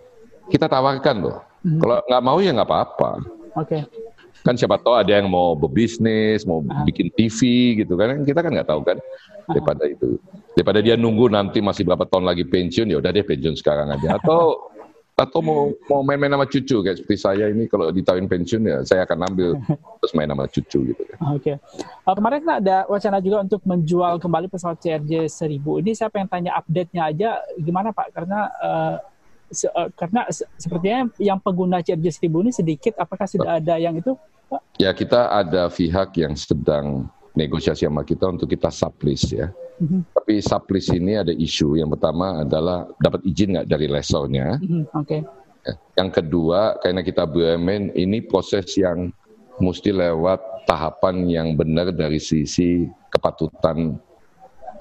Kita 0.53 0.69
tawarkan 0.69 1.15
loh. 1.25 1.41
Hmm. 1.65 1.81
Kalau 1.81 1.97
nggak 2.05 2.23
mau 2.23 2.37
ya 2.37 2.53
nggak 2.53 2.69
apa-apa. 2.69 3.11
Oke. 3.57 3.81
Okay. 3.81 4.04
Kan 4.43 4.59
siapa 4.59 4.81
tahu 4.81 4.97
ada 4.97 5.21
yang 5.21 5.29
mau 5.29 5.53
berbisnis, 5.55 6.43
mau 6.43 6.59
uh 6.65 6.83
bikin 6.83 7.13
TV 7.13 7.39
gitu 7.85 7.93
kan. 7.95 8.25
Kita 8.25 8.39
kan 8.43 8.51
nggak 8.51 8.69
tahu 8.69 8.81
kan 8.83 8.97
daripada 9.49 9.83
itu 9.85 10.17
daripada 10.57 10.79
dia 10.81 10.95
nunggu 10.97 11.29
nanti 11.29 11.61
masih 11.61 11.85
berapa 11.85 12.05
tahun 12.09 12.25
lagi 12.25 12.43
pensiun 12.49 12.89
ya 12.89 12.97
udah 12.97 13.11
deh 13.13 13.25
pensiun 13.25 13.53
sekarang 13.53 13.93
aja 13.93 14.17
atau 14.17 14.73
atau 15.15 15.39
mau 15.39 15.71
mau 15.87 16.03
main-main 16.03 16.27
sama 16.27 16.43
cucu 16.43 16.83
kayak 16.83 16.99
seperti 16.99 17.15
saya 17.15 17.47
ini 17.47 17.71
kalau 17.71 17.87
ditawarin 17.87 18.27
pensiun 18.27 18.67
ya 18.67 18.77
saya 18.83 19.07
akan 19.07 19.31
ambil 19.31 19.55
terus 20.03 20.11
main 20.11 20.27
sama 20.27 20.43
cucu 20.51 20.91
gitu 20.91 21.01
kan. 21.07 21.17
Oke. 21.31 21.55
Okay. 21.55 21.55
Uh, 22.03 22.15
kemarin 22.19 22.39
kan 22.43 22.53
ada 22.59 22.77
wacana 22.91 23.23
juga 23.23 23.37
untuk 23.47 23.63
menjual 23.63 24.19
kembali 24.19 24.51
pesawat 24.51 24.75
CRJ 24.83 25.31
1000. 25.31 25.55
Ini 25.87 25.91
saya 25.95 26.11
pengen 26.11 26.27
tanya 26.27 26.51
update-nya 26.59 27.01
aja 27.15 27.29
gimana 27.55 27.95
Pak? 27.95 28.11
Karena 28.11 28.51
uh, 28.59 28.95
se 29.51 29.69
uh, 29.69 29.89
karena 29.93 30.25
se 30.33 30.45
sepertinya 30.57 31.09
yang 31.21 31.37
pengguna 31.41 31.81
CRJ 31.81 32.21
1000 32.21 32.43
ini 32.45 32.51
sedikit 32.51 32.93
apakah 32.97 33.25
sudah 33.29 33.61
ada 33.61 33.77
yang 33.77 33.97
itu 33.97 34.17
Pak? 34.49 34.61
Ya 34.77 34.93
kita 34.93 35.33
ada 35.33 35.69
pihak 35.69 36.17
yang 36.21 36.33
sedang 36.37 37.09
negosiasi 37.35 37.83
sama 37.83 38.05
kita 38.07 38.31
untuk 38.31 38.47
kita 38.47 38.71
sublease 38.71 39.35
ya. 39.35 39.47
Mm-hmm. 39.81 40.01
Tapi 40.15 40.33
sublease 40.39 40.95
ini 40.95 41.13
ada 41.19 41.33
isu. 41.35 41.75
Yang 41.75 41.99
pertama 41.99 42.45
adalah 42.47 42.87
dapat 43.01 43.21
izin 43.27 43.59
nggak 43.59 43.67
dari 43.67 43.87
lesornya. 43.91 44.61
Mm-hmm. 44.61 44.83
Oke. 44.95 45.07
Okay. 45.07 45.21
Ya. 45.65 45.73
Yang 45.99 46.09
kedua, 46.21 46.77
karena 46.79 47.01
kita 47.01 47.25
BUMN 47.25 47.97
ini 47.97 48.21
proses 48.23 48.69
yang 48.77 49.09
mesti 49.57 49.91
lewat 49.91 50.67
tahapan 50.69 51.25
yang 51.25 51.47
benar 51.57 51.89
dari 51.91 52.21
sisi 52.21 52.85
kepatutan 53.11 53.97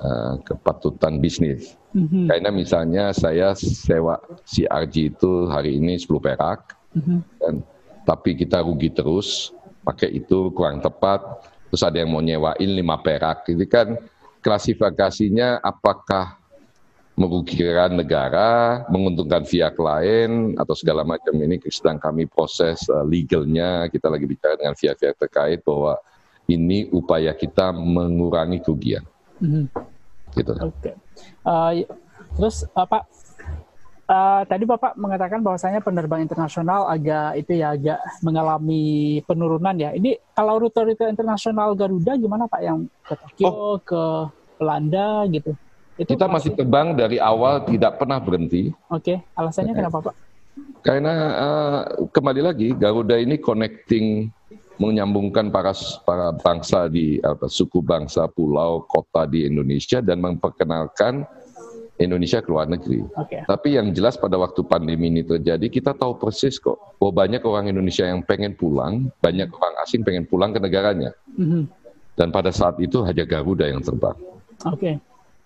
uh, 0.01 0.41
kepatutan 0.43 1.19
bisnis. 1.19 1.77
Mm-hmm. 1.95 2.27
Karena 2.27 2.51
misalnya 2.51 3.05
saya 3.15 3.55
sewa 3.55 4.19
si 4.43 4.67
RG 4.67 5.15
itu 5.15 5.47
hari 5.47 5.79
ini 5.79 5.95
10 5.99 6.11
perak, 6.19 6.75
mm-hmm. 6.99 7.19
dan, 7.39 7.55
tapi 8.03 8.35
kita 8.35 8.63
rugi 8.67 8.91
terus, 8.91 9.55
pakai 9.85 10.11
itu 10.17 10.51
kurang 10.57 10.81
tepat 10.81 11.23
terus 11.75 11.91
ada 11.91 11.99
yang 11.99 12.15
mau 12.15 12.23
nyewain 12.23 12.71
lima 12.71 13.03
perak. 13.03 13.51
Ini 13.51 13.67
kan 13.67 13.99
klasifikasinya 14.47 15.59
apakah 15.59 16.39
merugikan 17.19 17.99
negara, 17.99 18.87
menguntungkan 18.87 19.43
pihak 19.43 19.75
lain 19.75 20.55
atau 20.55 20.75
segala 20.79 21.03
macam 21.03 21.35
ini 21.35 21.59
sedang 21.67 21.99
kami 21.99 22.31
proses 22.31 22.87
uh, 22.87 23.03
legalnya. 23.03 23.91
Kita 23.91 24.07
lagi 24.07 24.23
bicara 24.23 24.55
dengan 24.55 24.79
pihak-pihak 24.79 25.19
terkait 25.19 25.67
bahwa 25.67 25.99
ini 26.47 26.87
upaya 26.95 27.35
kita 27.35 27.75
mengurangi 27.75 28.63
kerugian. 28.63 29.03
Gitu. 30.35 30.53
Oke. 30.59 30.69
Okay. 30.81 30.95
Uh, 31.47 31.85
terus 32.37 32.67
uh, 32.75 32.87
Pak 32.89 33.07
Uh, 34.05 34.45
tadi 34.45 34.69
Bapak 34.69 35.01
mengatakan 35.01 35.41
bahwasanya 35.41 35.81
penerbangan 35.81 36.29
internasional 36.29 36.85
agak 36.93 37.41
itu 37.41 37.57
ya 37.57 37.73
agak 37.73 37.97
mengalami 38.21 39.25
penurunan 39.25 39.73
ya. 39.81 39.97
Ini 39.97 40.21
kalau 40.37 40.61
rute-rute 40.61 41.09
internasional 41.09 41.73
Garuda 41.73 42.13
gimana 42.21 42.45
Pak 42.45 42.61
yang 42.61 42.85
ke 43.01 43.17
Tokyo, 43.17 43.49
oh. 43.49 43.77
ke 43.81 44.03
Belanda 44.61 45.25
gitu? 45.33 45.57
Itu 45.97 46.21
kita 46.21 46.29
masih 46.29 46.53
terbang 46.53 46.93
dari 46.93 47.17
awal 47.17 47.65
tidak 47.65 47.97
pernah 47.97 48.21
berhenti. 48.21 48.77
Oke, 48.93 49.17
okay. 49.17 49.17
alasannya 49.41 49.73
kenapa 49.73 50.13
Pak? 50.13 50.15
Karena 50.85 51.13
uh, 51.41 51.81
kembali 52.13 52.41
lagi 52.45 52.77
Garuda 52.77 53.17
ini 53.17 53.41
connecting 53.41 54.29
menyambungkan 54.79 55.55
para 55.55 55.71
para 56.03 56.35
bangsa 56.35 56.91
di 56.91 57.23
apa, 57.23 57.47
suku 57.47 57.79
bangsa, 57.79 58.27
pulau, 58.27 58.83
kota 58.91 59.27
di 59.29 59.47
Indonesia 59.47 60.03
dan 60.03 60.19
memperkenalkan 60.19 61.23
Indonesia 61.95 62.43
ke 62.43 62.51
luar 62.51 62.67
negeri. 62.67 63.07
Okay. 63.15 63.47
Tapi 63.47 63.79
yang 63.79 63.95
jelas 63.95 64.19
pada 64.19 64.35
waktu 64.35 64.67
pandemi 64.67 65.15
ini 65.15 65.23
terjadi, 65.23 65.71
kita 65.71 65.95
tahu 65.95 66.19
persis 66.19 66.59
kok 66.59 66.99
bahwa 66.99 67.23
banyak 67.23 67.43
orang 67.47 67.71
Indonesia 67.71 68.03
yang 68.03 68.27
pengen 68.27 68.59
pulang, 68.59 69.15
banyak 69.23 69.47
orang 69.47 69.75
asing 69.87 70.03
pengen 70.03 70.27
pulang 70.27 70.51
ke 70.51 70.59
negaranya. 70.59 71.15
Mm-hmm. 71.39 71.71
Dan 72.19 72.35
pada 72.35 72.51
saat 72.51 72.79
itu 72.83 73.03
hanya 73.07 73.23
Garuda 73.23 73.71
yang 73.71 73.79
terbang. 73.79 74.19
Oke. 74.67 74.75
Okay. 74.75 74.95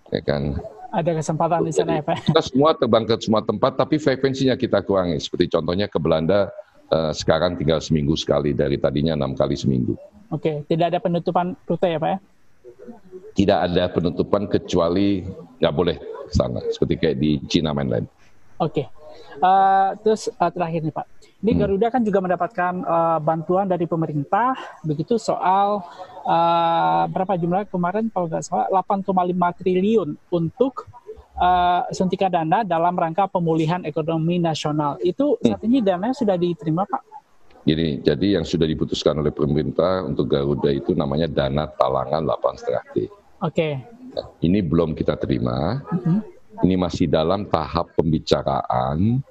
Ya 0.09 0.21
kan. 0.25 0.57
Ada 0.89 1.21
kesempatan 1.21 1.69
di 1.69 1.73
sana 1.73 2.01
ya 2.01 2.03
Pak? 2.05 2.33
Kita 2.33 2.41
semua 2.41 2.73
terbang 2.73 3.05
ke 3.05 3.13
semua 3.21 3.45
tempat, 3.45 3.77
tapi 3.77 4.01
frekuensinya 4.01 4.57
kita 4.57 4.81
kurangi. 4.81 5.21
Seperti 5.21 5.53
contohnya 5.53 5.85
ke 5.85 6.01
Belanda, 6.01 6.49
uh, 6.91 7.13
sekarang 7.13 7.55
tinggal 7.55 7.79
seminggu 7.79 8.13
sekali, 8.17 8.53
dari 8.53 8.77
tadinya 8.77 9.15
enam 9.15 9.33
kali 9.33 9.55
seminggu. 9.57 9.95
Oke, 10.29 10.41
okay. 10.41 10.55
tidak 10.69 10.93
ada 10.93 10.99
penutupan 11.01 11.57
rute 11.65 11.87
ya 11.89 11.97
Pak 11.97 12.09
ya? 12.09 12.17
Tidak 13.33 13.59
ada 13.71 13.83
penutupan 13.89 14.45
kecuali 14.45 15.25
nggak 15.57 15.73
boleh 15.73 15.97
sana 16.29 16.61
seperti 16.69 16.95
kayak 17.01 17.17
di 17.17 17.41
Cina 17.49 17.73
mainland. 17.73 18.05
Oke. 18.61 18.85
Okay. 18.85 18.85
Uh, 19.39 19.95
terus 20.03 20.27
uh, 20.35 20.51
terakhir 20.51 20.83
nih 20.83 20.91
Pak, 20.91 21.07
ini 21.39 21.55
hmm. 21.55 21.59
Garuda 21.63 21.87
kan 21.87 22.03
juga 22.03 22.19
mendapatkan 22.19 22.73
uh, 22.83 23.19
bantuan 23.23 23.63
dari 23.63 23.87
pemerintah, 23.87 24.51
begitu 24.83 25.15
soal 25.15 25.79
uh, 26.27 27.03
berapa 27.07 27.39
jumlah 27.39 27.71
kemarin 27.71 28.11
kalau 28.11 28.27
nggak 28.27 28.43
salah 28.43 28.67
8,5 28.83 29.15
triliun 29.63 30.09
untuk 30.27 30.91
uh, 31.39 31.81
suntikan 31.95 32.29
dana 32.29 32.67
dalam 32.67 32.93
rangka 32.93 33.25
pemulihan 33.31 33.81
ekonomi 33.87 34.37
nasional. 34.37 34.99
Itu 34.99 35.39
hmm. 35.39 35.43
saat 35.47 35.61
ini 35.63 35.79
dana 35.79 36.11
sudah 36.11 36.35
diterima 36.35 36.83
Pak? 36.85 37.01
Gini, 37.63 37.99
jadi 38.03 38.39
yang 38.39 38.45
sudah 38.47 38.65
diputuskan 38.65 39.19
oleh 39.19 39.35
pemerintah 39.35 40.03
untuk 40.07 40.31
Garuda 40.31 40.71
itu 40.71 40.95
namanya 40.95 41.27
dana 41.27 41.67
talangan 41.67 42.23
8,5 42.23 42.93
T. 42.95 42.95
Oke. 42.95 43.07
Okay 43.43 43.73
Ini 44.41 44.59
belum 44.65 44.97
kita 44.97 45.15
terima. 45.19 45.79
Uh-huh. 45.85 46.19
Ini 46.65 46.75
masih 46.75 47.07
dalam 47.07 47.47
tahap 47.47 47.93
pembicaraan. 47.95 49.21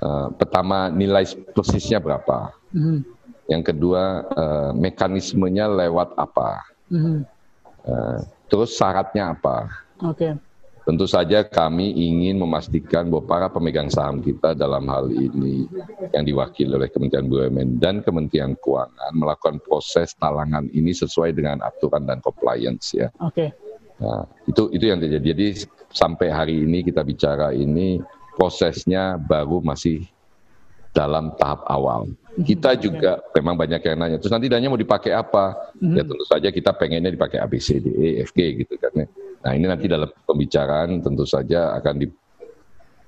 Uh, 0.00 0.28
pertama 0.38 0.88
nilai 0.88 1.28
persisnya 1.52 2.00
berapa. 2.00 2.54
Uh-huh. 2.72 3.04
Yang 3.50 3.74
kedua 3.74 4.02
uh, 4.32 4.70
mekanismenya 4.72 5.68
lewat 5.68 6.16
apa. 6.16 6.64
Uh-huh. 6.88 7.20
Uh, 7.84 8.18
terus 8.48 8.76
syaratnya 8.76 9.34
apa. 9.36 9.68
Oke. 10.00 10.30
Okay. 10.30 10.32
Tentu 10.84 11.08
saja 11.08 11.40
kami 11.40 11.96
ingin 11.96 12.36
memastikan 12.36 13.08
bahwa 13.08 13.24
para 13.24 13.46
pemegang 13.48 13.88
saham 13.88 14.20
kita 14.20 14.52
dalam 14.52 14.84
hal 14.92 15.08
ini 15.08 15.64
yang 16.12 16.28
diwakili 16.28 16.76
oleh 16.76 16.92
Kementerian 16.92 17.24
BUMN 17.24 17.80
dan 17.80 18.04
Kementerian 18.04 18.52
Keuangan 18.60 19.16
melakukan 19.16 19.64
proses 19.64 20.12
talangan 20.20 20.68
ini 20.76 20.92
sesuai 20.92 21.32
dengan 21.32 21.64
aturan 21.64 22.04
dan 22.04 22.20
compliance 22.20 22.92
ya. 22.92 23.08
Oke. 23.24 23.48
Okay. 23.48 23.48
Nah, 24.04 24.28
itu 24.44 24.68
itu 24.76 24.84
yang 24.84 25.00
terjadi. 25.00 25.24
Jadi 25.32 25.46
sampai 25.88 26.28
hari 26.28 26.68
ini 26.68 26.84
kita 26.84 27.00
bicara 27.00 27.56
ini 27.56 28.04
prosesnya 28.36 29.16
baru 29.16 29.64
masih 29.64 30.04
dalam 30.92 31.32
tahap 31.40 31.64
awal. 31.64 32.12
Mhm. 32.36 32.44
Kita 32.44 32.76
juga 32.76 33.24
memang 33.32 33.56
banyak 33.56 33.80
yang 33.82 33.96
nanya. 33.98 34.16
Terus 34.20 34.36
nanti 34.36 34.52
danya 34.52 34.68
mau 34.68 34.76
dipakai 34.76 35.16
apa? 35.16 35.72
Ya 35.80 36.04
mhm. 36.04 36.12
tentu 36.12 36.24
saja 36.28 36.48
kita 36.52 36.76
pengennya 36.76 37.08
dipakai 37.08 37.40
A 37.40 37.48
B 37.48 37.56
C 37.56 37.80
D 37.80 37.88
E 37.88 38.08
F 38.20 38.36
G 38.36 38.60
gitu 38.60 38.76
kan. 38.76 38.92
Ya. 38.94 39.08
Nah 39.44 39.52
ini 39.52 39.68
nanti 39.68 39.84
dalam 39.84 40.08
pembicaraan 40.24 41.04
tentu 41.04 41.28
saja 41.28 41.76
akan 41.76 41.94
di, 42.00 42.08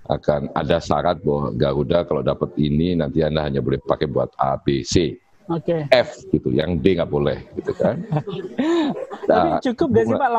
akan 0.04 0.52
ada 0.52 0.76
syarat 0.76 1.16
bahwa 1.24 1.48
Garuda 1.56 2.04
kalau 2.04 2.20
dapat 2.20 2.52
ini 2.60 2.92
nanti 2.92 3.24
anda 3.24 3.40
hanya 3.40 3.64
boleh 3.64 3.80
pakai 3.80 4.04
buat 4.04 4.36
A, 4.36 4.60
B, 4.60 4.84
C, 4.84 5.16
okay. 5.48 5.88
F 5.88 6.28
gitu, 6.28 6.52
yang 6.52 6.76
D 6.76 7.00
nggak 7.00 7.08
boleh 7.08 7.40
gitu 7.56 7.72
kan. 7.72 8.04
nah, 9.32 9.56
Tapi 9.56 9.72
cukup 9.72 9.86
nggak 9.96 10.04
sih 10.12 10.16
Pak 10.20 10.30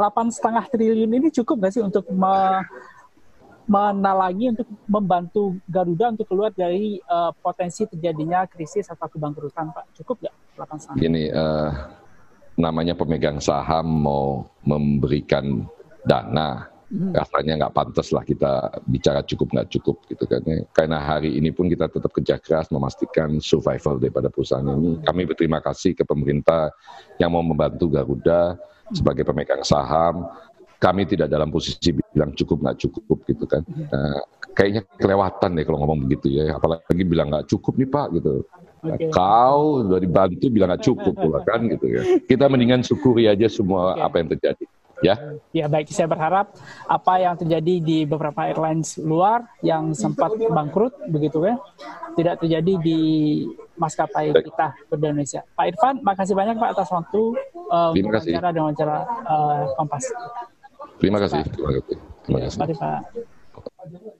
delapan 0.00 0.26
setengah 0.32 0.64
triliun 0.72 1.12
ini 1.20 1.28
cukup 1.28 1.54
nggak 1.60 1.72
sih 1.76 1.84
untuk 1.84 2.08
me, 2.08 2.64
menalangi 3.68 4.56
untuk 4.56 4.68
membantu 4.88 5.60
Garuda 5.68 6.16
untuk 6.16 6.26
keluar 6.32 6.50
dari 6.50 6.96
uh, 7.06 7.30
potensi 7.44 7.84
terjadinya 7.86 8.48
krisis 8.48 8.88
atau 8.88 9.04
kebangkrutan 9.04 9.68
Pak? 9.70 10.00
Cukup 10.00 10.16
nggak 10.24 10.34
delapan 10.56 10.76
setengah? 10.80 10.98
Gini, 10.98 11.24
uh, 11.28 11.70
namanya 12.62 12.94
pemegang 12.94 13.42
saham 13.42 14.06
mau 14.06 14.46
memberikan 14.62 15.66
dana 16.06 16.70
hmm. 16.92 17.12
rasanya 17.16 17.52
nggak 17.64 17.74
pantas 17.74 18.14
lah 18.14 18.22
kita 18.22 18.70
bicara 18.86 19.26
cukup 19.26 19.50
nggak 19.50 19.68
cukup 19.74 19.96
gitu 20.06 20.24
kan 20.30 20.42
karena 20.70 20.98
hari 21.02 21.34
ini 21.34 21.50
pun 21.50 21.66
kita 21.66 21.90
tetap 21.90 22.14
kerja 22.14 22.38
keras 22.38 22.70
memastikan 22.70 23.42
survival 23.42 23.98
daripada 23.98 24.30
perusahaan 24.30 24.62
ini 24.62 25.00
hmm. 25.00 25.04
kami 25.08 25.22
berterima 25.26 25.58
kasih 25.58 25.96
ke 25.96 26.06
pemerintah 26.06 26.70
yang 27.18 27.34
mau 27.34 27.42
membantu 27.42 27.90
Garuda 27.90 28.54
hmm. 28.54 28.94
sebagai 28.94 29.26
pemegang 29.26 29.66
saham 29.66 30.30
kami 30.78 31.06
tidak 31.06 31.30
dalam 31.30 31.50
posisi 31.50 31.94
bilang 31.94 32.34
cukup 32.34 32.58
nggak 32.62 32.78
cukup 32.78 33.18
gitu 33.26 33.44
kan 33.46 33.62
nah, 33.66 34.22
kayaknya 34.52 34.82
kelewatan 34.98 35.50
deh 35.56 35.64
kalau 35.64 35.78
ngomong 35.86 36.04
begitu 36.06 36.28
ya 36.42 36.58
apalagi 36.58 37.02
bilang 37.06 37.32
nggak 37.32 37.48
cukup 37.48 37.78
nih 37.78 37.88
pak 37.88 38.06
gitu 38.18 38.44
Okay. 38.82 39.14
Kau 39.14 39.86
udah 39.86 40.02
dibantu 40.02 40.50
bilang 40.50 40.74
nggak 40.74 40.82
cukup 40.82 41.14
pula 41.14 41.38
kan 41.48 41.62
gitu 41.70 41.86
ya. 41.86 42.02
Kita 42.26 42.50
mendingan 42.50 42.82
syukuri 42.82 43.30
aja 43.30 43.46
semua 43.46 43.94
okay. 43.94 44.02
apa 44.02 44.14
yang 44.18 44.28
terjadi. 44.34 44.64
Ya. 45.02 45.14
Ya 45.50 45.66
baik, 45.66 45.90
saya 45.90 46.06
berharap 46.06 46.54
apa 46.86 47.14
yang 47.18 47.34
terjadi 47.34 47.82
di 47.82 48.06
beberapa 48.06 48.46
airlines 48.46 48.94
luar 49.02 49.42
yang 49.58 49.90
sempat 49.98 50.30
bangkrut 50.38 50.94
begitu 51.10 51.42
ya, 51.42 51.58
tidak 52.14 52.38
terjadi 52.38 52.78
di 52.78 52.98
maskapai 53.74 54.30
baik. 54.30 54.46
kita 54.46 54.66
di 54.78 54.94
Indonesia. 55.02 55.42
Pak 55.58 55.66
Irfan, 55.74 55.94
makasih 56.06 56.38
banyak 56.38 56.54
Pak 56.54 56.70
atas 56.78 56.88
waktu 56.94 57.22
uh, 57.66 57.90
Terima 57.90 58.14
kasih. 58.14 58.30
wawancara 58.30 58.48
dan 58.54 58.62
wawancara 58.62 58.96
uh, 59.26 59.62
Kompas. 59.74 60.04
Terima 61.02 61.18
kasih. 61.18 61.42
Terima 61.50 61.70
kasih. 61.74 61.96
Terima 62.22 62.38
kasih. 62.46 62.58
Terima 62.62 62.66
kasih. 62.70 62.78
Pak. 62.78 64.10